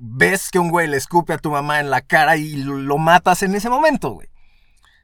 [0.00, 2.96] Ves que un güey le escupe a tu mamá en la cara y lo, lo
[2.96, 4.28] matas en ese momento, güey.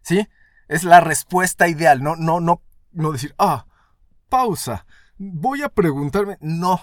[0.00, 0.26] ¿Sí?
[0.66, 3.66] Es la respuesta ideal, no, no, no, no decir, ah,
[4.30, 4.86] pausa,
[5.18, 6.38] voy a preguntarme.
[6.40, 6.80] No.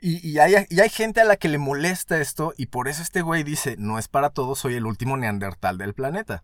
[0.00, 3.02] Y, y hay, y hay gente a la que le molesta esto y por eso
[3.02, 6.42] este güey dice, no es para todos, soy el último neandertal del planeta.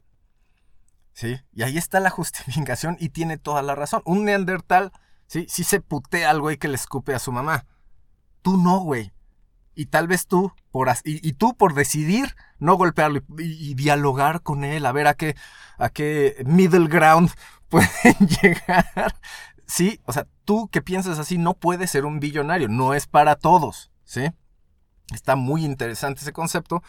[1.12, 1.40] ¿Sí?
[1.52, 4.02] Y ahí está la justificación y tiene toda la razón.
[4.04, 4.92] Un neandertal,
[5.28, 5.46] ¿sí?
[5.48, 7.66] Sí se putea al güey que le escupe a su mamá.
[8.42, 9.12] Tú no, güey.
[9.76, 14.64] Y tal vez tú, por, y, tú por decidir no golpearlo y, y dialogar con
[14.64, 15.36] él, a ver a qué,
[15.76, 17.30] a qué middle ground
[17.68, 19.14] pueden llegar.
[19.68, 23.36] Sí, o sea, tú que piensas así no puedes ser un billonario, no es para
[23.36, 24.32] todos, ¿sí?
[25.14, 26.82] Está muy interesante ese concepto.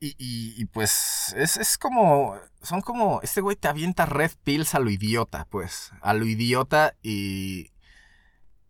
[0.00, 4.78] Y, y- pues es, es como, son como, este güey te avienta red pills a
[4.78, 7.72] lo idiota, pues, a lo idiota y,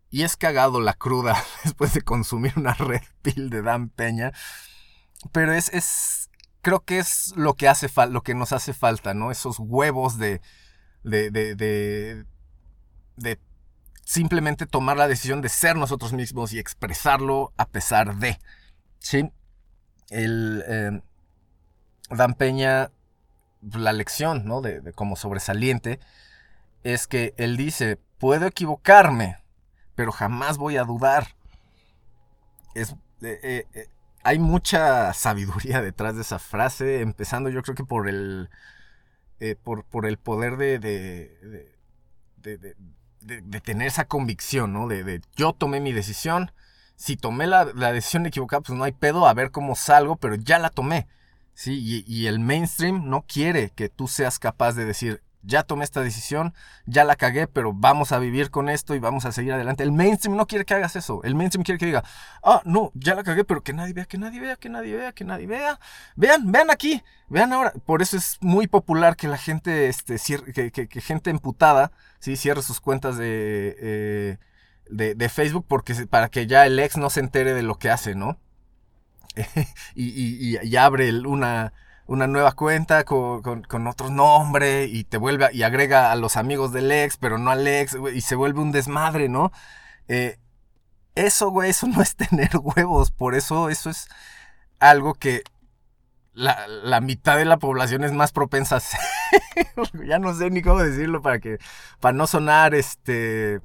[0.09, 4.31] y es cagado la cruda después de consumir una red pill de Dan Peña.
[5.31, 6.29] Pero es, es,
[6.61, 9.31] creo que es lo que hace lo que nos hace falta, ¿no?
[9.31, 10.41] Esos huevos de,
[11.03, 13.39] de, de, de,
[14.03, 18.39] simplemente tomar la decisión de ser nosotros mismos y expresarlo a pesar de,
[18.99, 19.29] ¿sí?
[20.09, 21.01] El, eh,
[22.09, 22.91] Dan Peña,
[23.61, 24.61] la lección, ¿no?
[24.61, 25.99] De, como sobresaliente,
[26.83, 29.37] es que él dice, puedo equivocarme,
[29.95, 31.29] pero jamás voy a dudar.
[32.75, 32.91] Es,
[33.21, 33.87] eh, eh, eh,
[34.23, 38.49] hay mucha sabiduría detrás de esa frase, empezando yo creo que por el,
[39.63, 41.37] por, por el poder de, de,
[42.37, 42.75] de,
[43.41, 44.87] de- tener esa convicción, ¿no?
[44.87, 46.51] De yo tomé mi decisión,
[46.95, 50.35] si tomé la, la decisión equivocada, pues no hay pedo, a ver cómo salgo, pero
[50.35, 51.07] ya la tomé.
[51.59, 51.73] ¿Sí?
[52.07, 56.01] Y, y el mainstream no quiere que tú seas capaz de decir, ya tomé esta
[56.01, 56.53] decisión,
[56.85, 59.83] ya la cagué, pero vamos a vivir con esto y vamos a seguir adelante.
[59.83, 61.21] El mainstream no quiere que hagas eso.
[61.23, 62.03] El mainstream quiere que diga,
[62.43, 65.11] ah, no, ya la cagué, pero que nadie vea, que nadie vea, que nadie vea,
[65.13, 65.79] que nadie vea.
[66.15, 67.71] Vean, vean aquí, vean ahora.
[67.85, 70.17] Por eso es muy popular que la gente, este,
[70.53, 72.35] que, que- que gente emputada, ¿sí?
[72.35, 74.37] Cierre sus cuentas de, eh,
[74.89, 77.89] de, de Facebook porque, para que ya el ex no se entere de lo que
[77.89, 78.37] hace, ¿no?
[79.95, 81.73] y, abre una,
[82.07, 86.91] una nueva cuenta con, otro nombre y te vuelve y agrega a los amigos del
[86.91, 89.51] ex, pero no al ex, y se vuelve un desmadre, ¿no?
[90.07, 90.39] Eh,
[91.15, 94.07] eso, güey, eso no es tener huevos, por eso eso es
[94.79, 95.43] algo que
[96.33, 98.99] la, la mitad de la población es más propensa a hacer.
[100.07, 101.57] ya no sé ni cómo decirlo para que,
[101.99, 103.61] para no sonar, este,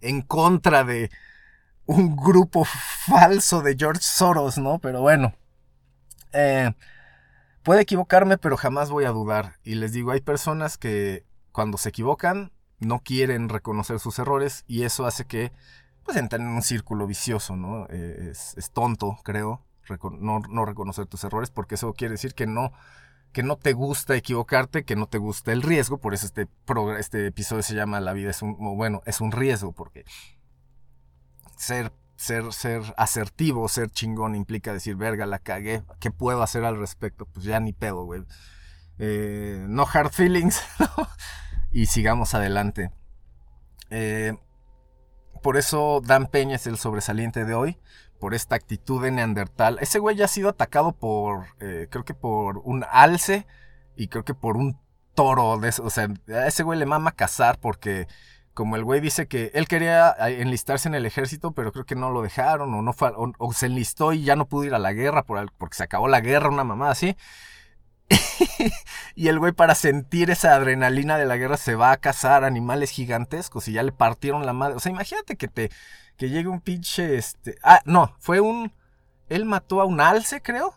[0.00, 1.10] en contra de
[1.86, 4.78] un grupo falso de George Soros, ¿no?
[4.78, 5.34] Pero bueno.
[6.32, 6.72] Eh,
[7.62, 9.56] puede equivocarme, pero jamás voy a dudar.
[9.64, 14.82] Y les digo, hay personas que cuando se equivocan no quieren reconocer sus errores y
[14.82, 15.52] eso hace que
[16.04, 17.86] pues entren en un círculo vicioso, ¿no?
[17.90, 19.64] Eh, es, tonto, creo,
[20.20, 22.72] no, no reconocer tus errores porque eso quiere decir que no
[23.32, 26.48] que no te gusta equivocarte, que no te gusta el riesgo, por eso este,
[26.98, 30.06] este episodio se llama La vida es un, bueno, es un riesgo, porque
[31.56, 36.78] ser, ser, ser asertivo, ser chingón implica decir, verga, la cagué, ¿qué puedo hacer al
[36.78, 37.26] respecto?
[37.26, 38.24] Pues ya ni pedo, güey.
[38.98, 40.62] Eh, no hard feelings,
[41.70, 42.90] y sigamos adelante.
[43.90, 44.36] Eh,
[45.42, 47.78] por eso Dan Peña es el sobresaliente de hoy,
[48.18, 49.78] por esta actitud de Neandertal.
[49.80, 53.46] Ese güey ya ha sido atacado por, eh, creo que por un alce
[53.96, 54.78] y creo que por un
[55.14, 55.68] toro de.
[55.82, 58.08] O sea, a ese güey le mama cazar porque
[58.56, 61.94] como el güey dice que él quería eh, enlistarse en el ejército, pero creo que
[61.94, 64.78] no lo dejaron o no fue, o, se enlistó y ya no pudo ir a
[64.78, 67.18] la guerra por porque se acabó la guerra, una mamá así.
[69.14, 72.90] y el güey para sentir esa adrenalina de la guerra se va a cazar animales
[72.90, 74.76] gigantescos y ya le partieron la madre.
[74.76, 75.70] O sea, imagínate que te
[76.16, 78.72] que llegue un pinche este, ah, no, fue un
[79.28, 80.74] él mató a un alce, creo.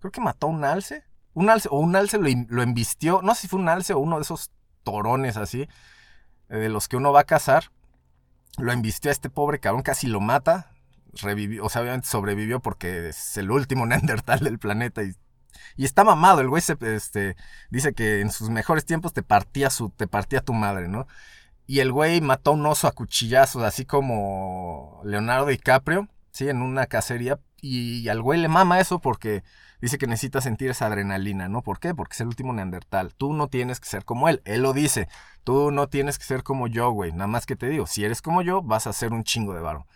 [0.00, 1.04] Creo que mató a un alce.
[1.34, 3.98] Un alce o un alce lo, lo embistió, no sé si fue un alce o
[3.98, 4.50] uno de esos
[4.84, 5.68] torones así
[6.48, 7.70] de los que uno va a cazar.
[8.58, 10.70] Lo embistió a este pobre cabrón, casi lo mata.
[11.14, 15.14] Revivió, o sea, obviamente sobrevivió porque es el último Neandertal del planeta y
[15.76, 17.36] Y está mamado, el güey se, este,
[17.70, 21.06] dice que en sus mejores tiempos te partía, su, te partía tu madre, ¿no?
[21.66, 26.48] Y el güey mató a un oso a cuchillazos, así como Leonardo DiCaprio, ¿sí?
[26.48, 27.38] En una cacería.
[27.66, 29.42] Y al güey le mama eso porque
[29.80, 31.62] dice que necesita sentir esa adrenalina, ¿no?
[31.62, 31.94] ¿Por qué?
[31.94, 33.14] Porque es el último neandertal.
[33.14, 34.42] Tú no tienes que ser como él.
[34.44, 35.08] Él lo dice.
[35.44, 37.12] Tú no tienes que ser como yo, güey.
[37.12, 39.62] Nada más que te digo, si eres como yo, vas a ser un chingo de
[39.62, 39.86] varo.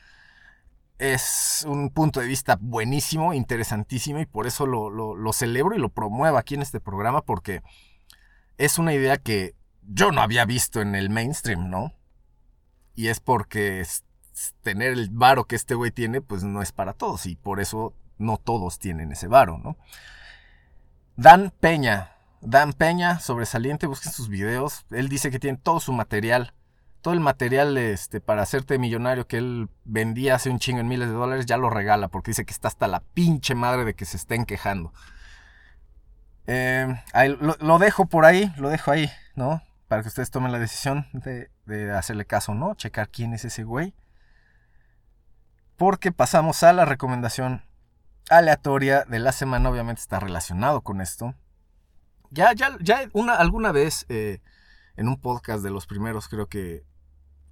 [0.96, 5.78] Es un punto de vista buenísimo, interesantísimo y por eso lo, lo, lo celebro y
[5.78, 7.62] lo promuevo aquí en este programa porque
[8.56, 11.92] es una idea que yo no había visto en el mainstream, ¿no?
[12.94, 13.84] Y es porque
[14.62, 17.26] tener el varo que este güey tiene, pues no es para todos.
[17.26, 19.76] Y por eso no todos tienen ese varo, ¿no?
[21.16, 22.12] Dan Peña.
[22.40, 24.86] Dan Peña, sobresaliente, busquen sus videos.
[24.90, 26.54] Él dice que tiene todo su material.
[27.00, 31.08] Todo el material este, para hacerte millonario que él vendía hace un chingo en miles
[31.08, 34.04] de dólares, ya lo regala porque dice que está hasta la pinche madre de que
[34.04, 34.92] se estén quejando.
[36.46, 36.86] Eh,
[37.60, 39.62] lo, dejo por ahí, lo dejo ahí, ¿no?
[39.88, 41.50] para que ustedes tomen la decisión de,
[41.92, 43.94] hacerle caso no, checar quién es ese güey.
[45.78, 47.62] Porque pasamos a la recomendación
[48.28, 51.34] aleatoria de la semana, obviamente está relacionado con esto.
[52.30, 54.42] Ya, ya, ya una, alguna vez eh,
[54.96, 56.84] en un podcast de los primeros, creo que,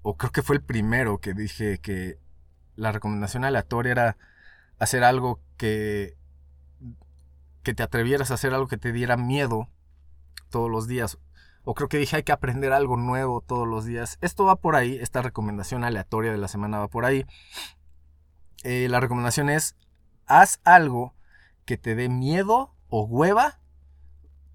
[0.02, 2.18] o creo que fue el primero que dije que
[2.74, 4.16] la recomendación aleatoria era
[4.78, 6.18] hacer algo que,
[7.62, 9.70] que te atrevieras a hacer algo que te diera miedo
[10.50, 11.18] todos los días
[11.66, 14.18] o creo que dije hay que aprender algo nuevo todos los días.
[14.20, 17.26] Esto va por ahí, esta recomendación aleatoria de la semana va por ahí.
[18.66, 19.76] Eh, la recomendación es,
[20.26, 21.14] haz algo
[21.64, 23.60] que te dé miedo o hueva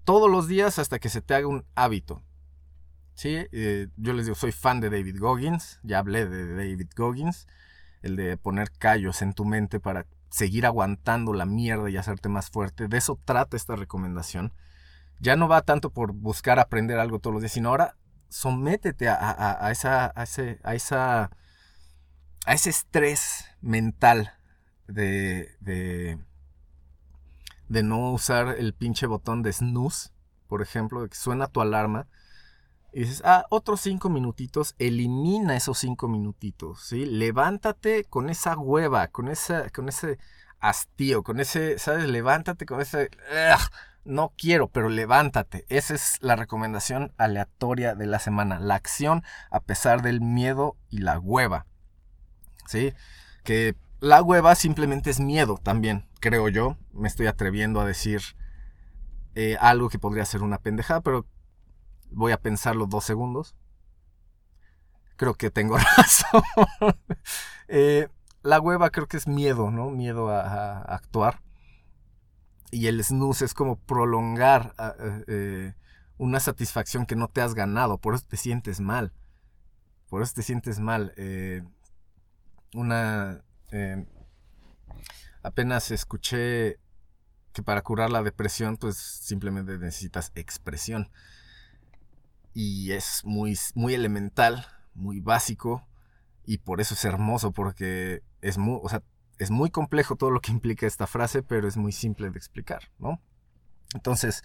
[0.04, 2.22] todos los días hasta que se te haga un hábito.
[3.14, 3.46] ¿Sí?
[3.52, 7.46] Eh, yo les digo, soy fan de David Goggins, ya hablé de David Goggins,
[8.02, 12.50] el de poner callos en tu mente para seguir aguantando la mierda y hacerte más
[12.50, 12.88] fuerte.
[12.88, 14.52] De eso trata esta recomendación
[15.22, 17.96] ya no va tanto por buscar aprender algo todos los días, sino ahora
[18.28, 21.30] sométete a, esa, a, ese, a, esa,
[22.46, 24.32] a ese estrés mental
[24.86, 26.18] de, de,
[27.68, 30.10] de no usar el pinche botón de snooze,
[30.48, 32.08] por ejemplo, de que suena tu alarma.
[32.92, 37.06] Y dices, ah, otros cinco minutitos, elimina esos cinco minutitos, ¿sí?
[37.06, 40.18] Levántate con esa hueva, con, esa, con ese
[40.60, 42.06] hastío, con ese, ¿sabes?
[42.06, 43.08] Levántate con ese
[44.04, 45.64] no quiero, pero levántate.
[45.68, 48.58] Esa es la recomendación aleatoria de la semana.
[48.58, 51.66] La acción a pesar del miedo y la hueva.
[52.66, 52.92] ¿Sí?
[53.44, 56.76] Que la hueva simplemente es miedo también, creo yo.
[56.92, 58.22] Me estoy atreviendo a decir
[59.34, 61.26] eh, algo que podría ser una pendejada, pero
[62.10, 63.54] voy a pensarlo dos segundos.
[65.16, 66.42] Creo que tengo razón.
[67.68, 68.08] Eh,
[68.42, 69.90] la hueva creo que es miedo, ¿no?
[69.90, 71.40] Miedo a actuar
[72.72, 74.94] y el snooze es como prolongar ah,
[75.28, 75.74] eh,
[76.16, 79.12] una satisfacción que no te has ganado, por eso te sientes mal.
[80.08, 81.12] Por eso te sientes mal.
[81.16, 81.62] Eh,
[82.74, 83.42] una...
[85.42, 86.78] apenas escuché
[87.52, 91.10] que para curar la depresión pues simplemente necesitas expresión.
[92.54, 95.86] Y es muy, muy elemental, muy básico
[96.44, 99.02] y por eso es hermoso porque es muy, o sea,
[99.38, 102.90] es muy complejo todo lo que implica esta frase, pero es muy simple de explicar,
[102.98, 103.20] ¿no?
[103.94, 104.42] Entonces,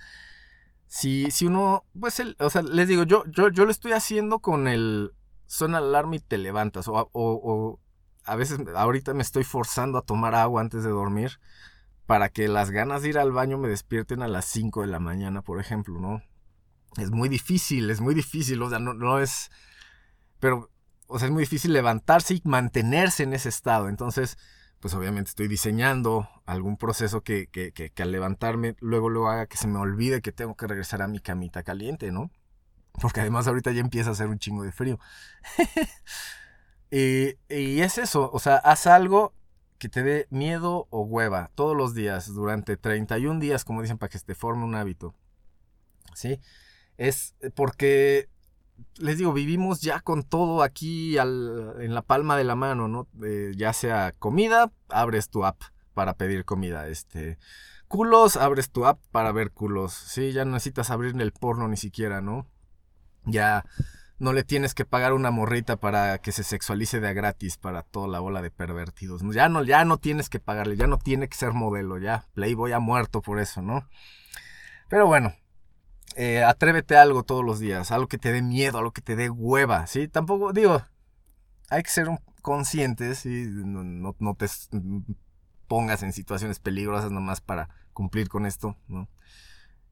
[0.88, 4.40] si, si uno, pues, el, o sea, les digo, yo, yo, yo lo estoy haciendo
[4.40, 5.14] con el
[5.46, 7.80] suena la alarma y te levantas, o,
[8.28, 11.40] a veces ahorita me estoy forzando a tomar agua antes de dormir
[12.06, 15.00] para que las ganas de ir al baño me despierten a las 5 de la
[15.00, 16.22] mañana, por ejemplo, ¿no?
[16.98, 19.52] Es muy difícil, es muy difícil, o sea, no, es,
[20.40, 20.72] pero,
[21.08, 24.38] o sea, es muy difícil levantarse y mantenerse en ese estado, entonces
[24.80, 29.58] pues obviamente estoy diseñando algún proceso que, que, que, al levantarme luego lo haga que
[29.58, 32.30] se me olvide que tengo que regresar a mi camita caliente, ¿no?
[33.02, 35.00] Porque además ahorita ya empieza a hacer un chingo de frío.
[36.92, 39.34] y, y es eso, o sea, haz algo
[39.78, 44.10] que te dé miedo o hueva todos los días, durante 31 días, como dicen, para
[44.10, 45.14] que se te forme un hábito.
[46.14, 46.40] ¿Sí?
[46.98, 48.30] Es porque
[48.98, 53.08] les digo, vivimos ya con todo aquí en la palma de la mano, ¿no?
[53.24, 55.62] Eh, ya sea comida, abres tu app
[55.94, 56.88] para pedir comida.
[56.88, 57.38] Este,
[57.88, 59.94] culos, abres tu app para ver culos.
[59.94, 62.48] Sí, ya no necesitas abrir el porno ni siquiera, ¿no?
[63.26, 63.66] Ya
[64.20, 67.84] no le tienes que pagar una morrita para que se sexualice de a gratis para
[67.84, 69.22] toda la bola de pervertidos.
[69.34, 72.26] Ya no, ya no tienes que pagarle, ya no tiene que ser modelo, ya.
[72.34, 73.88] Playboy ha muerto por eso, ¿no?
[74.90, 75.34] Pero bueno,
[76.16, 79.16] eh, atrévete a algo todos los días, algo que te dé miedo, algo que te
[79.16, 80.08] dé hueva, ¿sí?
[80.08, 80.82] Tampoco, digo,
[81.70, 82.08] hay que ser
[82.42, 84.48] conscientes y no, no, te
[85.68, 89.10] pongas en situaciones peligrosas nomás para cumplir con esto, ¿no?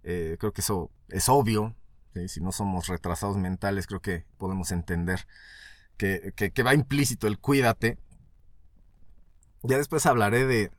[0.03, 1.75] Eh, creo que eso es obvio.
[2.15, 2.27] ¿Sí?
[2.29, 5.27] Si no somos retrasados mentales, creo que podemos entender
[5.97, 7.97] que, que- va implícito el cuídate.
[9.63, 10.71] Ya después hablaré de.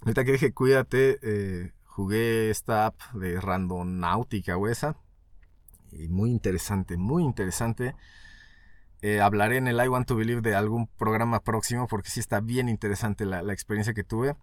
[0.00, 4.96] Ahorita que dije cuídate, eh, jugué esta app de Randonáutica o esa.
[5.92, 7.94] Y muy interesante, muy interesante.
[9.02, 12.40] Eh, hablaré en el I Want to Believe de algún programa próximo porque sí está
[12.40, 14.36] bien interesante la, experiencia que tuve.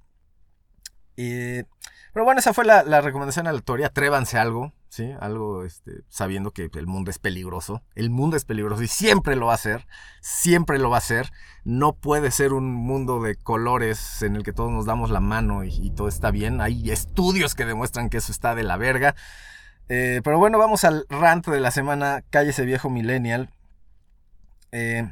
[1.15, 3.87] Pero bueno, esa fue la, la recomendación aleatoria.
[3.87, 5.11] Atrévanse algo, ¿sí?
[5.19, 7.81] Algo este, sabiendo que el mundo es peligroso.
[7.95, 9.87] El mundo es peligroso y siempre lo va a ser.
[10.21, 11.31] Siempre lo va a ser.
[11.63, 15.63] No puede ser un mundo de colores en el que todos nos damos la mano
[15.63, 16.61] y, todo está bien.
[16.61, 19.15] Hay estudios que demuestran que eso está de la verga.
[19.89, 22.23] Eh, pero bueno, vamos al rant de la semana.
[22.29, 23.49] Cállese viejo millennial.
[24.71, 25.09] Eh,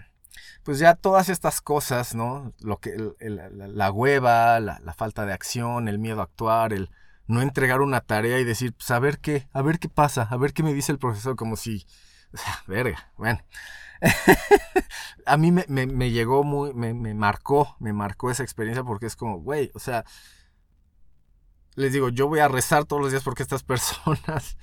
[0.61, 2.53] pues ya todas estas cosas, ¿no?
[2.59, 6.91] Lo que, la hueva, la, la falta de acción, el miedo a actuar, el
[7.31, 10.37] no entregar una tarea y decir, pues a ver qué, a ver qué pasa, a
[10.37, 11.85] ver qué me dice el profesor, como si,
[12.33, 13.39] o sea, verga, bueno.
[15.25, 19.15] a mí me, me- llegó muy, me, me marcó, me marcó esa experiencia porque es
[19.15, 20.05] como, güey, o sea,
[21.75, 24.57] les digo, yo voy a rezar todos los días porque estas personas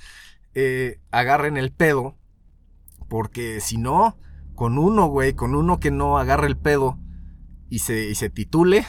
[0.54, 2.16] eh, agarren el pedo,
[3.08, 4.18] porque si no,
[4.54, 6.98] con uno, güey, con uno que no agarre el pedo
[7.70, 8.86] y se, y se titule,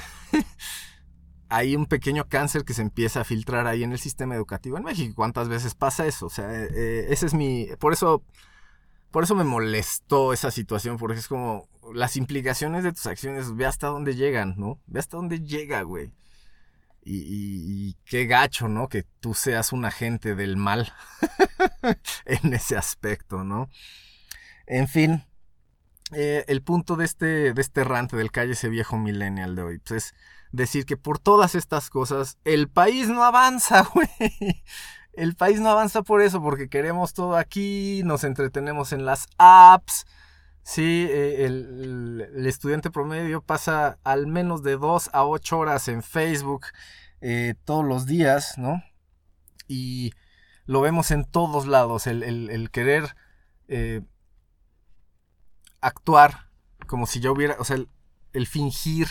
[1.49, 4.83] hay un pequeño cáncer que se empieza a filtrar ahí en el sistema educativo en
[4.83, 5.15] México.
[5.15, 6.27] ¿Cuántas veces pasa eso?
[6.27, 7.67] O sea, eh, eh, ese es mi...
[7.79, 8.23] Por eso,
[9.11, 13.65] por eso me molestó esa situación, porque es como las implicaciones de tus acciones, ve
[13.65, 14.79] hasta dónde llegan, ¿no?
[14.85, 16.11] Ve hasta dónde llega, güey.
[17.03, 18.87] Y, qué gacho, ¿no?
[18.87, 20.93] Que tú seas un agente del mal
[22.25, 23.69] en ese aspecto, ¿no?
[24.67, 25.23] En fin,
[26.11, 30.05] eh, el punto de este, de este del calle ese viejo millennial de hoy, pues
[30.05, 30.15] es
[30.51, 34.09] decir que por todas estas cosas el país no avanza, güey.
[35.13, 40.05] El país no avanza por eso, porque queremos todo aquí, nos entretenemos en las apps.
[40.63, 46.67] Sí, eh, el, estudiante promedio pasa al menos de 2 a 8 horas en Facebook
[47.21, 48.81] eh, todos los días, ¿no?
[49.67, 50.13] Y
[50.65, 53.15] lo vemos en todos lados, el, querer
[53.67, 54.01] eh,
[55.81, 56.49] actuar
[56.85, 57.77] como si yo hubiera, o sea,
[58.33, 59.07] el, fingir,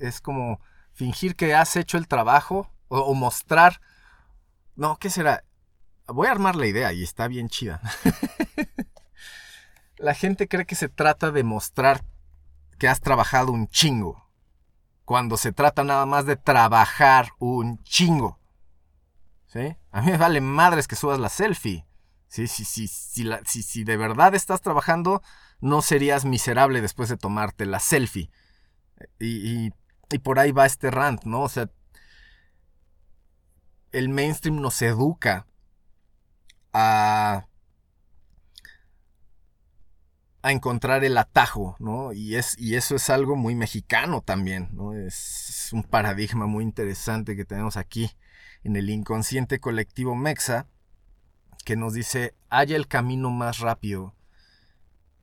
[0.00, 0.60] es como
[1.02, 3.80] fingir que has hecho el trabajo o, mostrar,
[4.76, 5.42] no, ¿qué será?
[6.06, 7.80] Voy a armar la idea y está bien chida.
[9.96, 12.04] la gente cree que se trata de mostrar
[12.78, 14.28] que has trabajado un chingo,
[15.04, 18.38] cuando se trata nada más de trabajar un chingo.
[19.46, 19.76] ¿Sí?
[19.90, 21.84] A mí me vale madres que subas la selfie.
[22.28, 22.46] ¿Sí?
[23.24, 25.20] La- si, si de verdad estás trabajando,
[25.60, 28.30] no serías miserable después de tomarte la selfie.
[29.18, 29.72] Y, y-
[30.12, 31.42] y por ahí va este rant, ¿no?
[31.42, 31.70] O sea,
[33.92, 35.46] el mainstream nos educa
[36.72, 37.46] a,
[40.42, 42.12] a encontrar el atajo, ¿no?
[42.12, 44.94] Y, es, y eso es algo muy mexicano también, ¿no?
[44.94, 48.10] Es un paradigma muy interesante que tenemos aquí
[48.64, 50.66] en el inconsciente colectivo mexa,
[51.64, 54.14] que nos dice, haya el camino más rápido.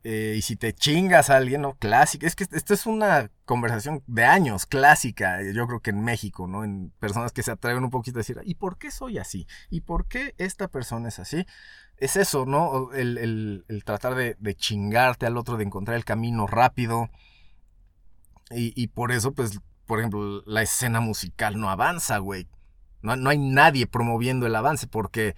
[0.06, 1.76] Eh, y si te chingas a alguien, ¿no?
[1.78, 2.26] Clásica.
[2.26, 6.48] Es que esto es una conversación de años, clásica, eh, yo creo que en México,
[6.48, 6.64] ¿no?
[6.64, 9.46] En personas que se atreven un poquito a decir, ¿y por qué soy así?
[9.70, 11.46] ¿Y por qué esta persona es así?
[11.98, 12.94] Es eso, ¿no?
[12.94, 17.10] El, el- el tratar de, de chingarte al otro, de encontrar el camino rápido.
[18.52, 22.48] Y, y por eso, pues, por ejemplo, la escena musical no avanza, güey.
[23.02, 25.36] No, no hay nadie promoviendo el avance porque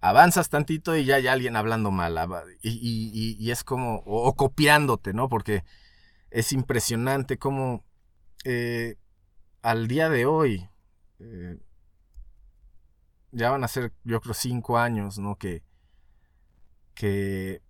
[0.00, 2.18] avanzas tantito y ya hay alguien hablando mal.
[2.62, 2.70] Y,
[3.38, 5.28] y- es como, o, copiándote, ¿no?
[5.28, 5.64] Porque
[6.30, 7.84] es impresionante cómo
[8.44, 8.96] eh,
[9.62, 10.68] al día de hoy,
[11.20, 11.58] eh,
[13.32, 15.36] ya van a ser, yo creo, cinco años, ¿no?
[15.36, 15.62] Que,
[16.94, 17.62] que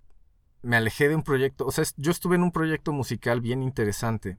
[0.62, 4.39] me alejé de un proyecto, o sea, yo estuve en un proyecto musical bien interesante.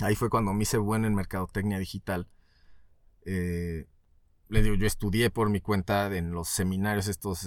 [0.00, 2.28] Ahí fue cuando me hice bueno en mercadotecnia digital.
[3.26, 3.86] Eh,
[4.48, 7.46] le digo, yo estudié por mi cuenta en los seminarios estos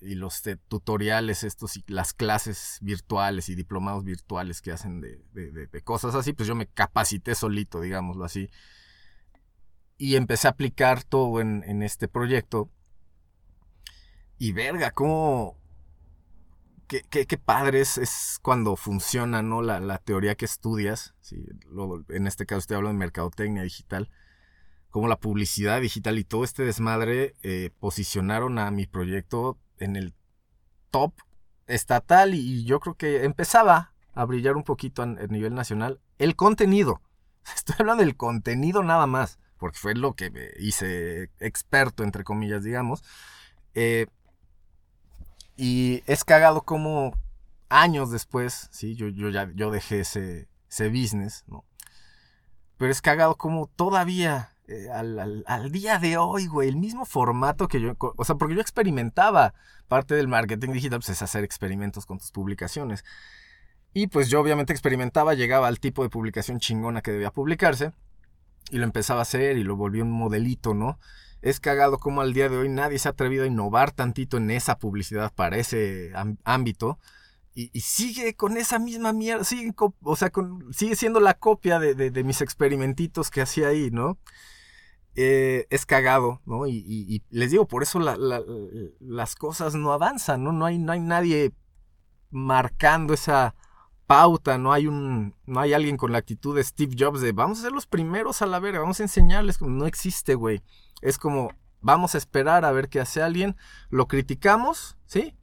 [0.00, 5.82] y los tutoriales estos y las clases virtuales y diplomados virtuales que hacen de, de-
[5.82, 8.50] cosas así, pues yo me capacité solito, digámoslo así.
[9.98, 12.70] Y empecé a aplicar todo en, en este proyecto.
[14.38, 15.56] Y verga, cómo...
[16.86, 19.62] Qué, qué- qué padre es, cuando funciona, ¿no?
[19.62, 21.14] La, la teoría que estudias.
[21.20, 21.36] ¿sí?
[22.10, 24.10] En este caso estoy hablando de mercadotecnia digital
[24.94, 30.14] como la publicidad digital y todo este desmadre eh, posicionaron a mi proyecto en el
[30.92, 31.12] top
[31.66, 37.02] estatal y yo creo que empezaba a brillar un poquito a, nivel nacional el contenido.
[37.56, 39.40] Estoy hablando del contenido nada más.
[39.58, 40.30] porque fue lo que
[40.60, 43.02] hice experto, entre comillas, digamos.
[43.74, 44.06] Eh,
[45.56, 47.18] y es cagado como
[47.68, 51.64] años después, sí, yo, yo ya yo dejé ese, ese business, ¿no?
[52.76, 57.04] Pero es cagado como todavía, eh, al, al- al día de hoy, güey, el mismo
[57.04, 59.54] formato que yo, o sea, porque yo experimentaba,
[59.88, 63.04] parte del marketing digital, pues es hacer experimentos con tus publicaciones.
[63.92, 67.92] Y pues yo obviamente experimentaba, llegaba al tipo de publicación chingona que debía publicarse,
[68.70, 70.98] y lo empezaba a hacer y lo volví un modelito, ¿no?
[71.42, 74.50] Es cagado como al día de hoy nadie se ha atrevido a innovar tantito en
[74.50, 76.12] esa publicidad para ese
[76.44, 76.98] ámbito.
[77.56, 80.32] Y, sigue con esa misma mierda, sigue, o sea,
[80.72, 84.18] sigue siendo la copia de- de mis experimentitos que hacía ahí, ¿no?
[85.16, 86.66] Eh, es cagado, ¿no?
[86.66, 88.42] Y, les digo, por eso la- la-
[88.98, 90.52] las cosas no avanzan, ¿no?
[90.52, 91.52] No hay, no hay nadie
[92.30, 93.54] marcando esa
[94.06, 97.58] pauta, no hay un, no hay alguien con la actitud de Steve Jobs de vamos
[97.58, 100.62] a ser los primeros a la verga, vamos a enseñarles, no existe, güey.
[101.00, 103.56] Es como, vamos a esperar a ver qué hace alguien,
[103.90, 105.34] lo criticamos, ¿sí?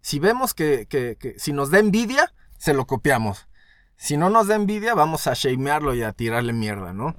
[0.00, 3.48] Si vemos que- que- si nos da envidia, se lo copiamos.
[3.96, 7.16] Si no nos da envidia, vamos a shamearlo y a tirarle mierda, ¿no?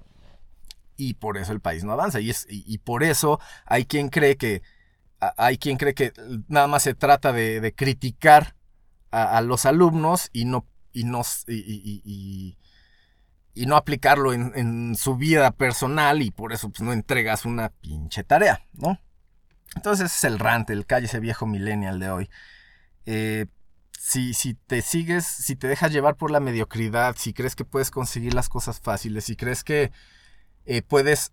[0.97, 2.19] Y por eso el país no avanza.
[2.19, 4.61] Y, es, y, por eso hay quien cree que.
[5.37, 6.11] Hay quien cree que
[6.47, 8.55] nada más se trata de, de criticar
[9.11, 10.65] a, a los alumnos y no.
[10.93, 12.57] Y no, y-
[13.53, 16.21] y no aplicarlo en, en su vida personal.
[16.21, 18.99] Y por eso pues, no entregas una pinche tarea, ¿no?
[19.75, 22.29] Entonces ese es el rant, el calle ese viejo millennial de hoy.
[23.05, 23.45] Eh,
[23.99, 27.91] si, si te sigues, si te dejas llevar por la mediocridad, si crees que puedes
[27.91, 29.91] conseguir las cosas fáciles, si crees que
[30.67, 31.31] eh, puedes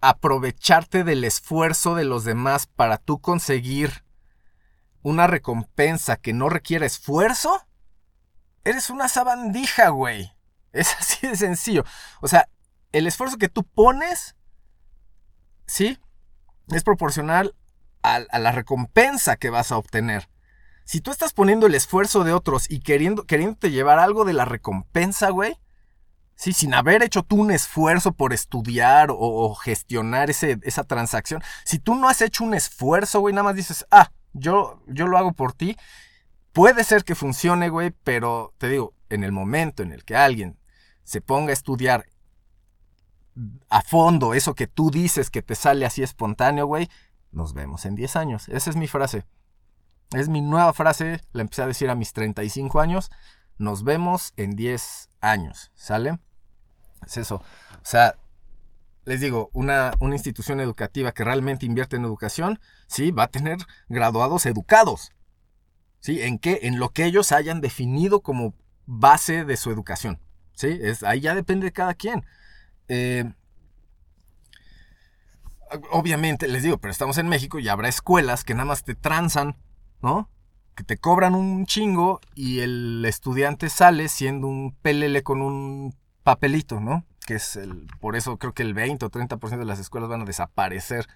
[0.00, 4.04] aprovecharte del esfuerzo de los demás para tú conseguir
[5.02, 7.66] una recompensa que no requiere esfuerzo,
[8.64, 10.32] eres una sabandija, güey.
[10.72, 11.84] Es así de sencillo.
[12.20, 12.48] O sea,
[12.90, 14.34] el esfuerzo que tú pones,
[15.66, 16.00] ¿sí?
[16.68, 17.54] Es proporcional
[18.02, 20.28] a, a la recompensa que vas a obtener.
[20.84, 24.44] Si tú estás poniendo el esfuerzo de otros y queriendo, queriéndote llevar algo de la
[24.44, 25.56] recompensa, güey,
[26.34, 31.78] sí, sin haber hecho tú un esfuerzo por estudiar o, gestionar ese, esa transacción, si
[31.78, 35.32] tú no has hecho un esfuerzo, güey, nada más dices, ah, yo, yo lo hago
[35.32, 35.76] por ti,
[36.52, 40.58] puede ser que funcione, güey, pero te digo, en el momento en el que alguien
[41.04, 42.06] se ponga a estudiar
[43.68, 46.88] a fondo eso que tú dices que te sale así espontáneo, güey,
[47.32, 48.48] nos vemos en 10 años.
[48.48, 49.24] Esa es mi frase.
[50.12, 53.10] Es mi nueva frase, la empecé a decir a mis 35 años.
[53.58, 56.18] Nos vemos en 10 años, ¿sale?
[57.06, 57.36] Es eso.
[57.36, 58.16] O sea,
[59.04, 63.58] les digo, una, una institución educativa que realmente invierte en educación, sí, va a tener
[63.88, 65.12] graduados educados.
[66.00, 66.20] ¿Sí?
[66.20, 66.60] ¿En qué?
[66.62, 68.54] En lo que ellos hayan definido como
[68.86, 70.20] base de su educación.
[70.52, 70.78] ¿Sí?
[70.82, 72.24] Es, ahí ya depende de cada quien.
[72.88, 73.32] Eh,
[75.90, 79.56] obviamente, les digo, pero estamos en México y habrá escuelas que nada más te transan,
[80.02, 80.30] ¿no?
[80.74, 86.80] Que te cobran un chingo y el estudiante sale siendo un pelele con un papelito,
[86.80, 87.04] ¿no?
[87.26, 90.22] Que es el, por eso creo que el 20 o 30% de las escuelas van
[90.22, 91.06] a desaparecer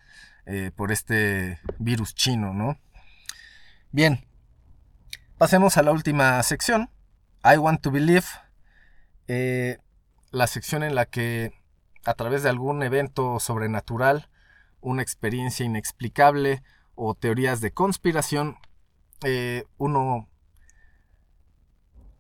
[0.47, 2.79] eh, por este virus chino, ¿no?
[3.91, 4.25] Bien,
[5.39, 6.91] pasemos a la última sección.
[7.45, 8.27] I want to believe.
[9.27, 9.79] Eh,
[10.31, 11.53] la sección en la que
[12.05, 14.29] a través de algún evento sobrenatural,
[14.81, 16.63] una experiencia inexplicable
[16.95, 18.57] o teorías de conspiración,
[19.23, 20.29] eh, uno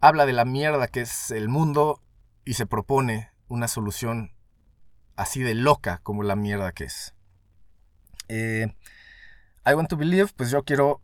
[0.00, 2.02] habla de la mierda que es el mundo
[2.44, 4.32] y se propone una solución
[5.16, 7.14] así de loca como la mierda que es.
[8.28, 8.74] Eh,
[9.66, 11.02] I want to believe, pues yo quiero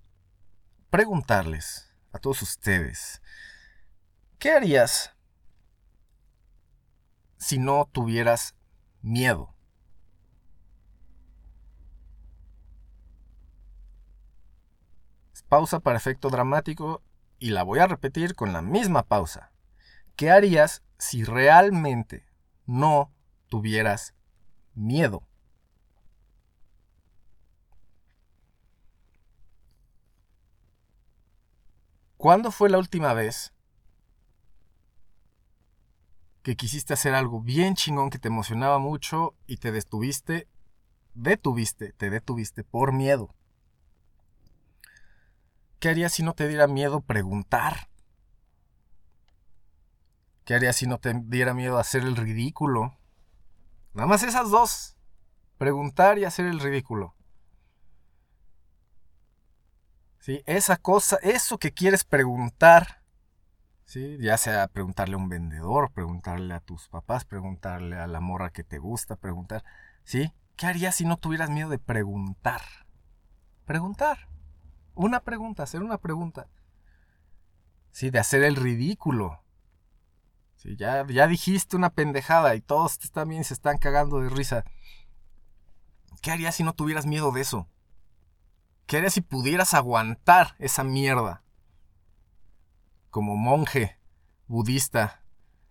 [0.90, 3.20] preguntarles a todos ustedes,
[4.38, 5.14] ¿qué harías
[7.36, 8.55] si no tuvieras
[9.03, 9.54] miedo?
[15.49, 17.03] Pausa para efecto dramático
[17.38, 19.53] y la voy a repetir con la misma pausa.
[20.16, 22.24] ¿Qué harías si realmente
[22.66, 23.12] no
[23.49, 24.14] tuvieras
[24.74, 25.26] miedo?
[32.16, 33.53] ¿Cuándo fue la última vez
[36.42, 40.49] que quisiste hacer algo bien chingón que te emocionaba mucho y te detuviste,
[41.14, 43.34] detuviste, te detuviste por miedo?
[45.85, 47.91] ¿Qué harías si no te diera miedo preguntar?
[50.47, 52.97] ¿Qué harías si no te diera miedo hacer el ridículo?
[53.93, 54.97] Nada más esas dos.
[55.59, 57.14] Preguntar y hacer el ridículo.
[60.20, 60.43] ¿Sí?
[60.47, 63.03] Esa cosa, eso que quieres preguntar,
[63.85, 64.16] ¿sí?
[64.22, 68.64] ya sea preguntarle a un vendedor, preguntarle a tus papás, preguntarle a la morra que
[68.64, 69.62] te gusta, preguntar,
[70.03, 70.32] ¿Sí?
[70.57, 72.62] ¿Qué harías si no tuvieras miedo de preguntar?
[73.66, 74.34] Preguntar.
[74.95, 76.49] Una pregunta, hacer una pregunta.
[77.90, 79.40] Sí, de hacer el ridículo.
[80.57, 84.64] Sí, ya, ya dijiste una pendejada y todos también se están cagando de risa.
[86.22, 87.68] ¿Qué harías si no tuvieras miedo de eso?
[88.86, 91.42] ¿Qué harías si pudieras aguantar esa mierda?
[93.11, 93.99] Como monje
[94.47, 95.22] budista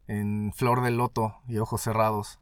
[0.08, 2.40] en flor de loto y ojos cerrados,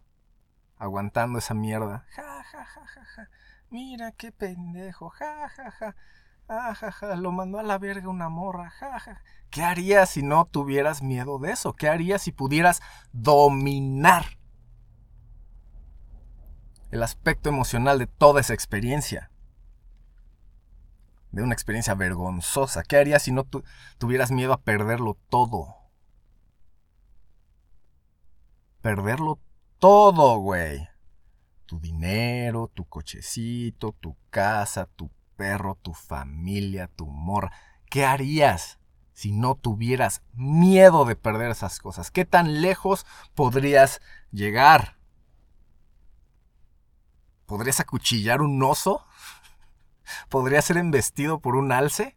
[0.77, 2.05] aguantando esa mierda.
[2.15, 3.29] Ja, ja, ja, ja, ja.
[3.69, 5.09] Mira qué pendejo.
[5.09, 5.95] Ja, ja, ja.
[6.47, 7.15] Ah, ja.
[7.15, 8.69] Lo mandó a la verga una morra.
[8.71, 9.21] Ja, ja.
[9.49, 11.73] ¿Qué harías si no tuvieras miedo de eso?
[11.73, 12.81] ¿Qué harías si pudieras
[13.11, 14.37] dominar
[16.91, 19.31] el aspecto emocional de toda esa experiencia?
[21.31, 22.83] De una experiencia vergonzosa.
[22.83, 23.63] ¿Qué harías si no tu-
[23.97, 25.75] tuvieras miedo a perderlo todo?
[28.81, 29.39] Perderlo
[29.79, 30.87] todo, güey.
[31.65, 37.51] Tu dinero, tu cochecito, tu casa, tu perro, tu familia, tu morra.
[37.89, 38.79] ¿Qué harías
[39.13, 42.11] si no tuvieras miedo de perder esas cosas?
[42.11, 43.05] ¿Qué tan lejos
[43.35, 44.01] podrías
[44.31, 44.97] llegar?
[47.45, 49.05] ¿Podrías acuchillar un oso?
[50.29, 52.15] ¿Podrías ser embestido por un alce?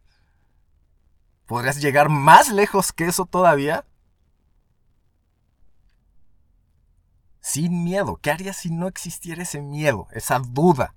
[1.46, 3.84] ¿Podrías llegar más lejos que eso todavía?
[7.40, 8.16] Sin miedo.
[8.22, 10.94] ¿Qué harías si no existiera ese miedo, esa duda?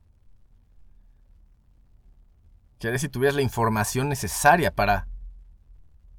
[2.79, 5.07] ¿Qué harías si tuvieras la información necesaria para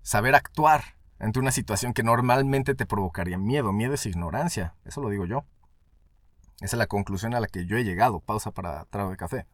[0.02, 3.72] saber actuar ante una situación que normalmente te provocaría miedo?
[3.72, 5.44] Miedo es ignorancia, eso lo digo yo.
[6.60, 8.20] Esa es la conclusión a la que yo he llegado.
[8.20, 9.46] Pausa para trago de café.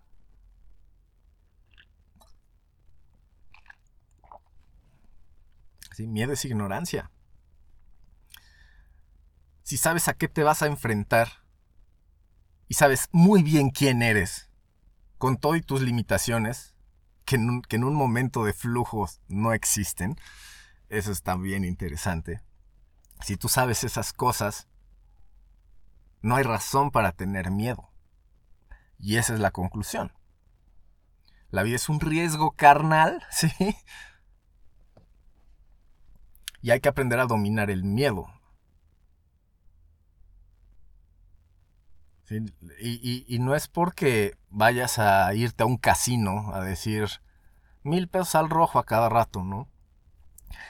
[5.93, 7.11] Sí, miedo es ignorancia.
[9.63, 11.29] Si sabes a qué te vas a enfrentar
[12.67, 14.51] y sabes muy bien quién eres,
[15.19, 16.74] con todo y tus limitaciones,
[17.25, 20.17] que en un, que en un momento de flujos no existen,
[20.89, 22.43] eso está bien interesante.
[23.21, 24.69] Si tú sabes esas cosas,
[26.21, 27.91] no hay razón para tener miedo.
[28.99, 30.13] Y esa es la conclusión.
[31.51, 33.49] La vida es un riesgo carnal, ¿sí?
[36.63, 38.27] Y hay que aprender a dominar el miedo.
[42.31, 42.39] Y,
[42.81, 47.09] y- y no es porque vayas a irte a un casino a decir
[47.83, 49.69] mil pesos al rojo a cada rato, ¿no?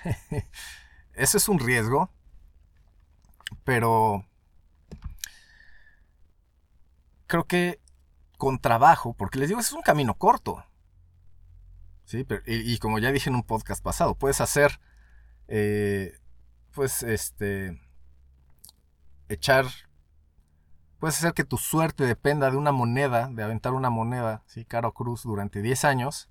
[1.15, 2.11] Eso es un riesgo,
[3.63, 4.27] pero
[7.27, 7.81] creo que
[8.37, 10.65] con trabajo, porque les digo, es un camino corto.
[12.05, 12.25] ¿Sí?
[12.25, 14.81] Pero- y, y como ya dije en un podcast pasado, puedes hacer,
[15.49, 16.19] eh,
[16.73, 17.81] pues, este,
[19.29, 19.67] echar,
[20.99, 24.65] puedes hacer que tu suerte dependa de una moneda, de aventar una moneda, ¿sí?
[24.65, 26.29] Caro cruz durante 10 años,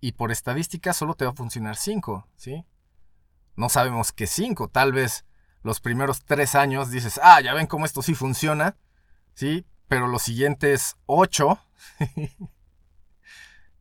[0.00, 2.64] y por estadística solo te va a funcionar 5, ¿sí?
[3.56, 5.24] No sabemos que 5, tal vez
[5.62, 8.76] los primeros 3 años dices, ah, ya ven cómo esto sí funciona,
[9.34, 9.66] ¿sí?
[9.88, 11.58] Pero los siguientes 8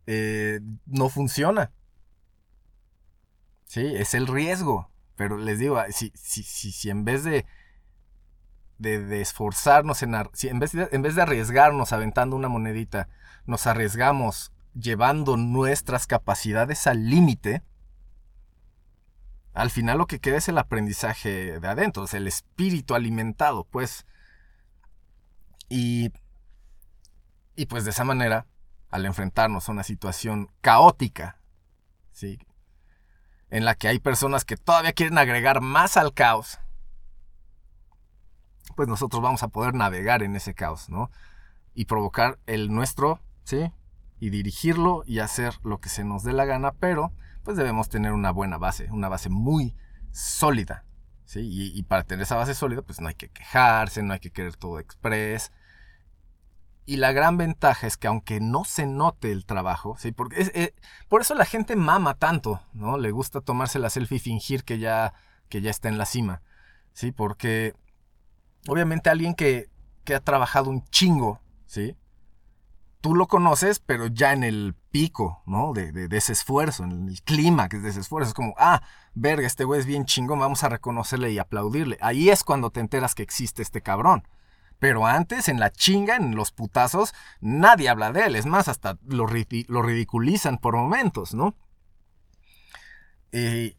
[0.07, 1.71] eh, no funciona.
[3.65, 4.89] Sí, es el riesgo.
[5.15, 7.45] Pero les digo, si, si, si, si en vez de,
[8.79, 13.07] de, esforzarnos en, en, vez de, en vez de arriesgarnos aventando una monedita,
[13.45, 17.63] nos arriesgamos llevando nuestras capacidades al límite,
[19.53, 24.05] al final lo que queda es el aprendizaje de adentro, es el espíritu alimentado, pues.
[25.67, 26.11] Y,
[27.55, 28.47] y pues de esa manera,
[28.89, 31.39] al enfrentarnos a una situación caótica,
[32.11, 32.39] ¿sí?
[33.49, 36.59] en la que hay personas que todavía quieren agregar más al caos,
[38.79, 41.11] pues nosotros vamos a poder navegar en ese caos, ¿no?
[41.73, 43.73] Y provocar el nuestro, ¿sí?
[44.21, 47.11] Y dirigirlo y hacer lo que se nos dé la gana, pero
[47.43, 49.75] pues debemos tener una buena base, una base muy
[50.13, 50.85] sólida,
[51.25, 51.41] ¿sí?
[51.75, 54.55] Y, para tener esa base sólida, pues no hay que quejarse, no hay que querer
[54.55, 55.51] todo express.
[56.85, 60.13] Y la gran ventaja es que aunque no se note el trabajo, ¿sí?
[60.13, 60.73] Porque es, eh,
[61.09, 62.97] por eso la gente mama tanto, ¿no?
[62.97, 65.13] Le gusta tomarse la selfie y fingir que ya,
[65.49, 66.43] que ya está en la cima,
[66.93, 67.11] ¿sí?
[67.11, 67.75] Porque
[68.69, 69.69] obviamente alguien que,
[70.03, 71.95] que ha trabajado un chingo, ¿sí?
[73.01, 75.73] Tú lo conoces, pero ya en el pico, ¿no?
[75.73, 78.29] De, de, ese esfuerzo, en el clímax de ese esfuerzo.
[78.29, 78.81] Es como, ah,
[79.13, 81.97] verga, este güey es bien chingón, vamos a reconocerle y aplaudirle.
[82.01, 84.27] Ahí es cuando te enteras que existe este cabrón.
[84.79, 88.35] Pero antes, en la chinga, en los putazos, nadie habla de él.
[88.35, 89.27] Es más, hasta lo,
[89.67, 91.55] lo ridiculizan por momentos, ¿no?
[93.31, 93.77] Eh,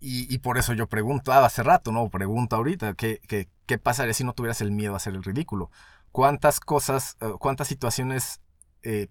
[0.00, 2.08] y, y por eso yo preguntaba hace rato, ¿no?
[2.10, 5.70] Pregunto ahorita, ¿qué, qué, qué pasaría si no tuvieras el miedo a hacer el ridículo?
[6.14, 8.40] cuántas cosas, eh, cuántas situaciones,
[8.84, 9.08] eh,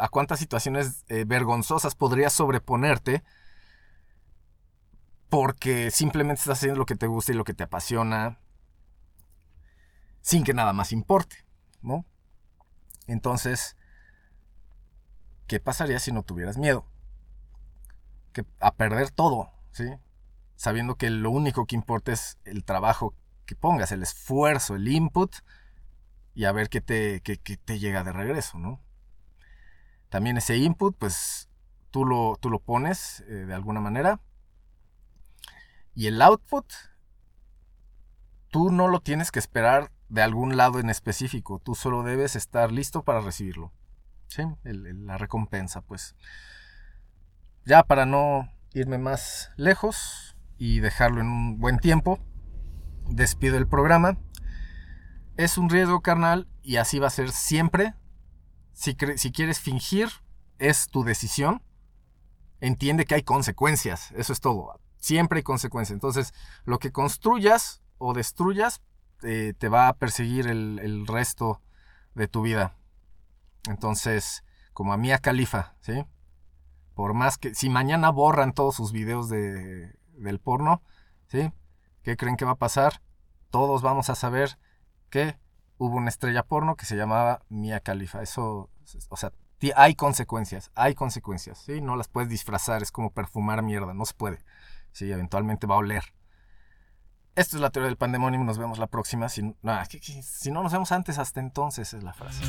[0.00, 3.22] a cuántas situaciones eh, vergonzosas podrías sobreponerte
[5.28, 8.40] porque simplemente estás haciendo lo que te gusta y lo que te apasiona
[10.20, 11.36] sin que nada más importe,
[11.82, 12.04] ¿no?
[13.06, 13.76] Entonces,
[15.46, 16.84] ¿qué pasaría si no tuvieras miedo?
[18.58, 19.88] A perder todo, ¿sí?
[20.56, 23.14] Sabiendo que lo único que importa es el trabajo
[23.48, 25.34] que pongas, el esfuerzo, el input
[26.34, 28.80] y a ver qué te, qué- te llega de regreso, ¿no?
[30.08, 31.48] También ese input, pues
[31.90, 34.20] tú lo, tú lo pones eh, de alguna manera
[35.94, 36.64] y el output,
[38.50, 41.60] tú no lo tienes que esperar de algún lado en específico.
[41.62, 43.72] Tú solo debes estar listo para recibirlo.
[44.64, 46.14] La recompensa, pues.
[47.64, 52.18] Ya para no irme más lejos y dejarlo en un buen tiempo,
[53.08, 54.18] despido el programa.
[55.36, 57.94] Es un riesgo carnal y así va a ser siempre.
[58.72, 60.08] Si, quieres fingir,
[60.58, 61.62] es tu decisión.
[62.60, 64.12] Entiende que hay consecuencias.
[64.12, 64.80] Eso es todo.
[64.98, 65.94] Siempre hay consecuencias.
[65.94, 66.34] Entonces,
[66.64, 68.82] lo que construyas o destruyas
[69.22, 71.60] eh, te va a perseguir el, resto
[72.14, 72.76] de tu vida.
[73.68, 76.04] Entonces, como a Mia Khalifa, ¿sí?
[76.94, 80.82] Por más que, si mañana borran todos sus videos de, del porno,
[81.28, 81.52] ¿sí?
[82.02, 83.02] ¿Qué creen que va a pasar?
[83.50, 84.58] Todos vamos a saber
[85.10, 85.38] que
[85.78, 88.22] hubo una estrella porno que se llamaba Mia Khalifa.
[88.22, 88.70] Eso,
[89.08, 89.32] o sea,
[89.76, 91.80] hay consecuencias, hay consecuencias, ¿sí?
[91.80, 94.38] No las puedes disfrazar, es como perfumar mierda, no se puede.
[94.92, 96.04] Sí, eventualmente va a oler.
[97.34, 99.28] Esto es la teoría del pandemonio, nos vemos la próxima.
[99.28, 102.42] Si, ah, si no nos vemos antes, hasta entonces es la frase.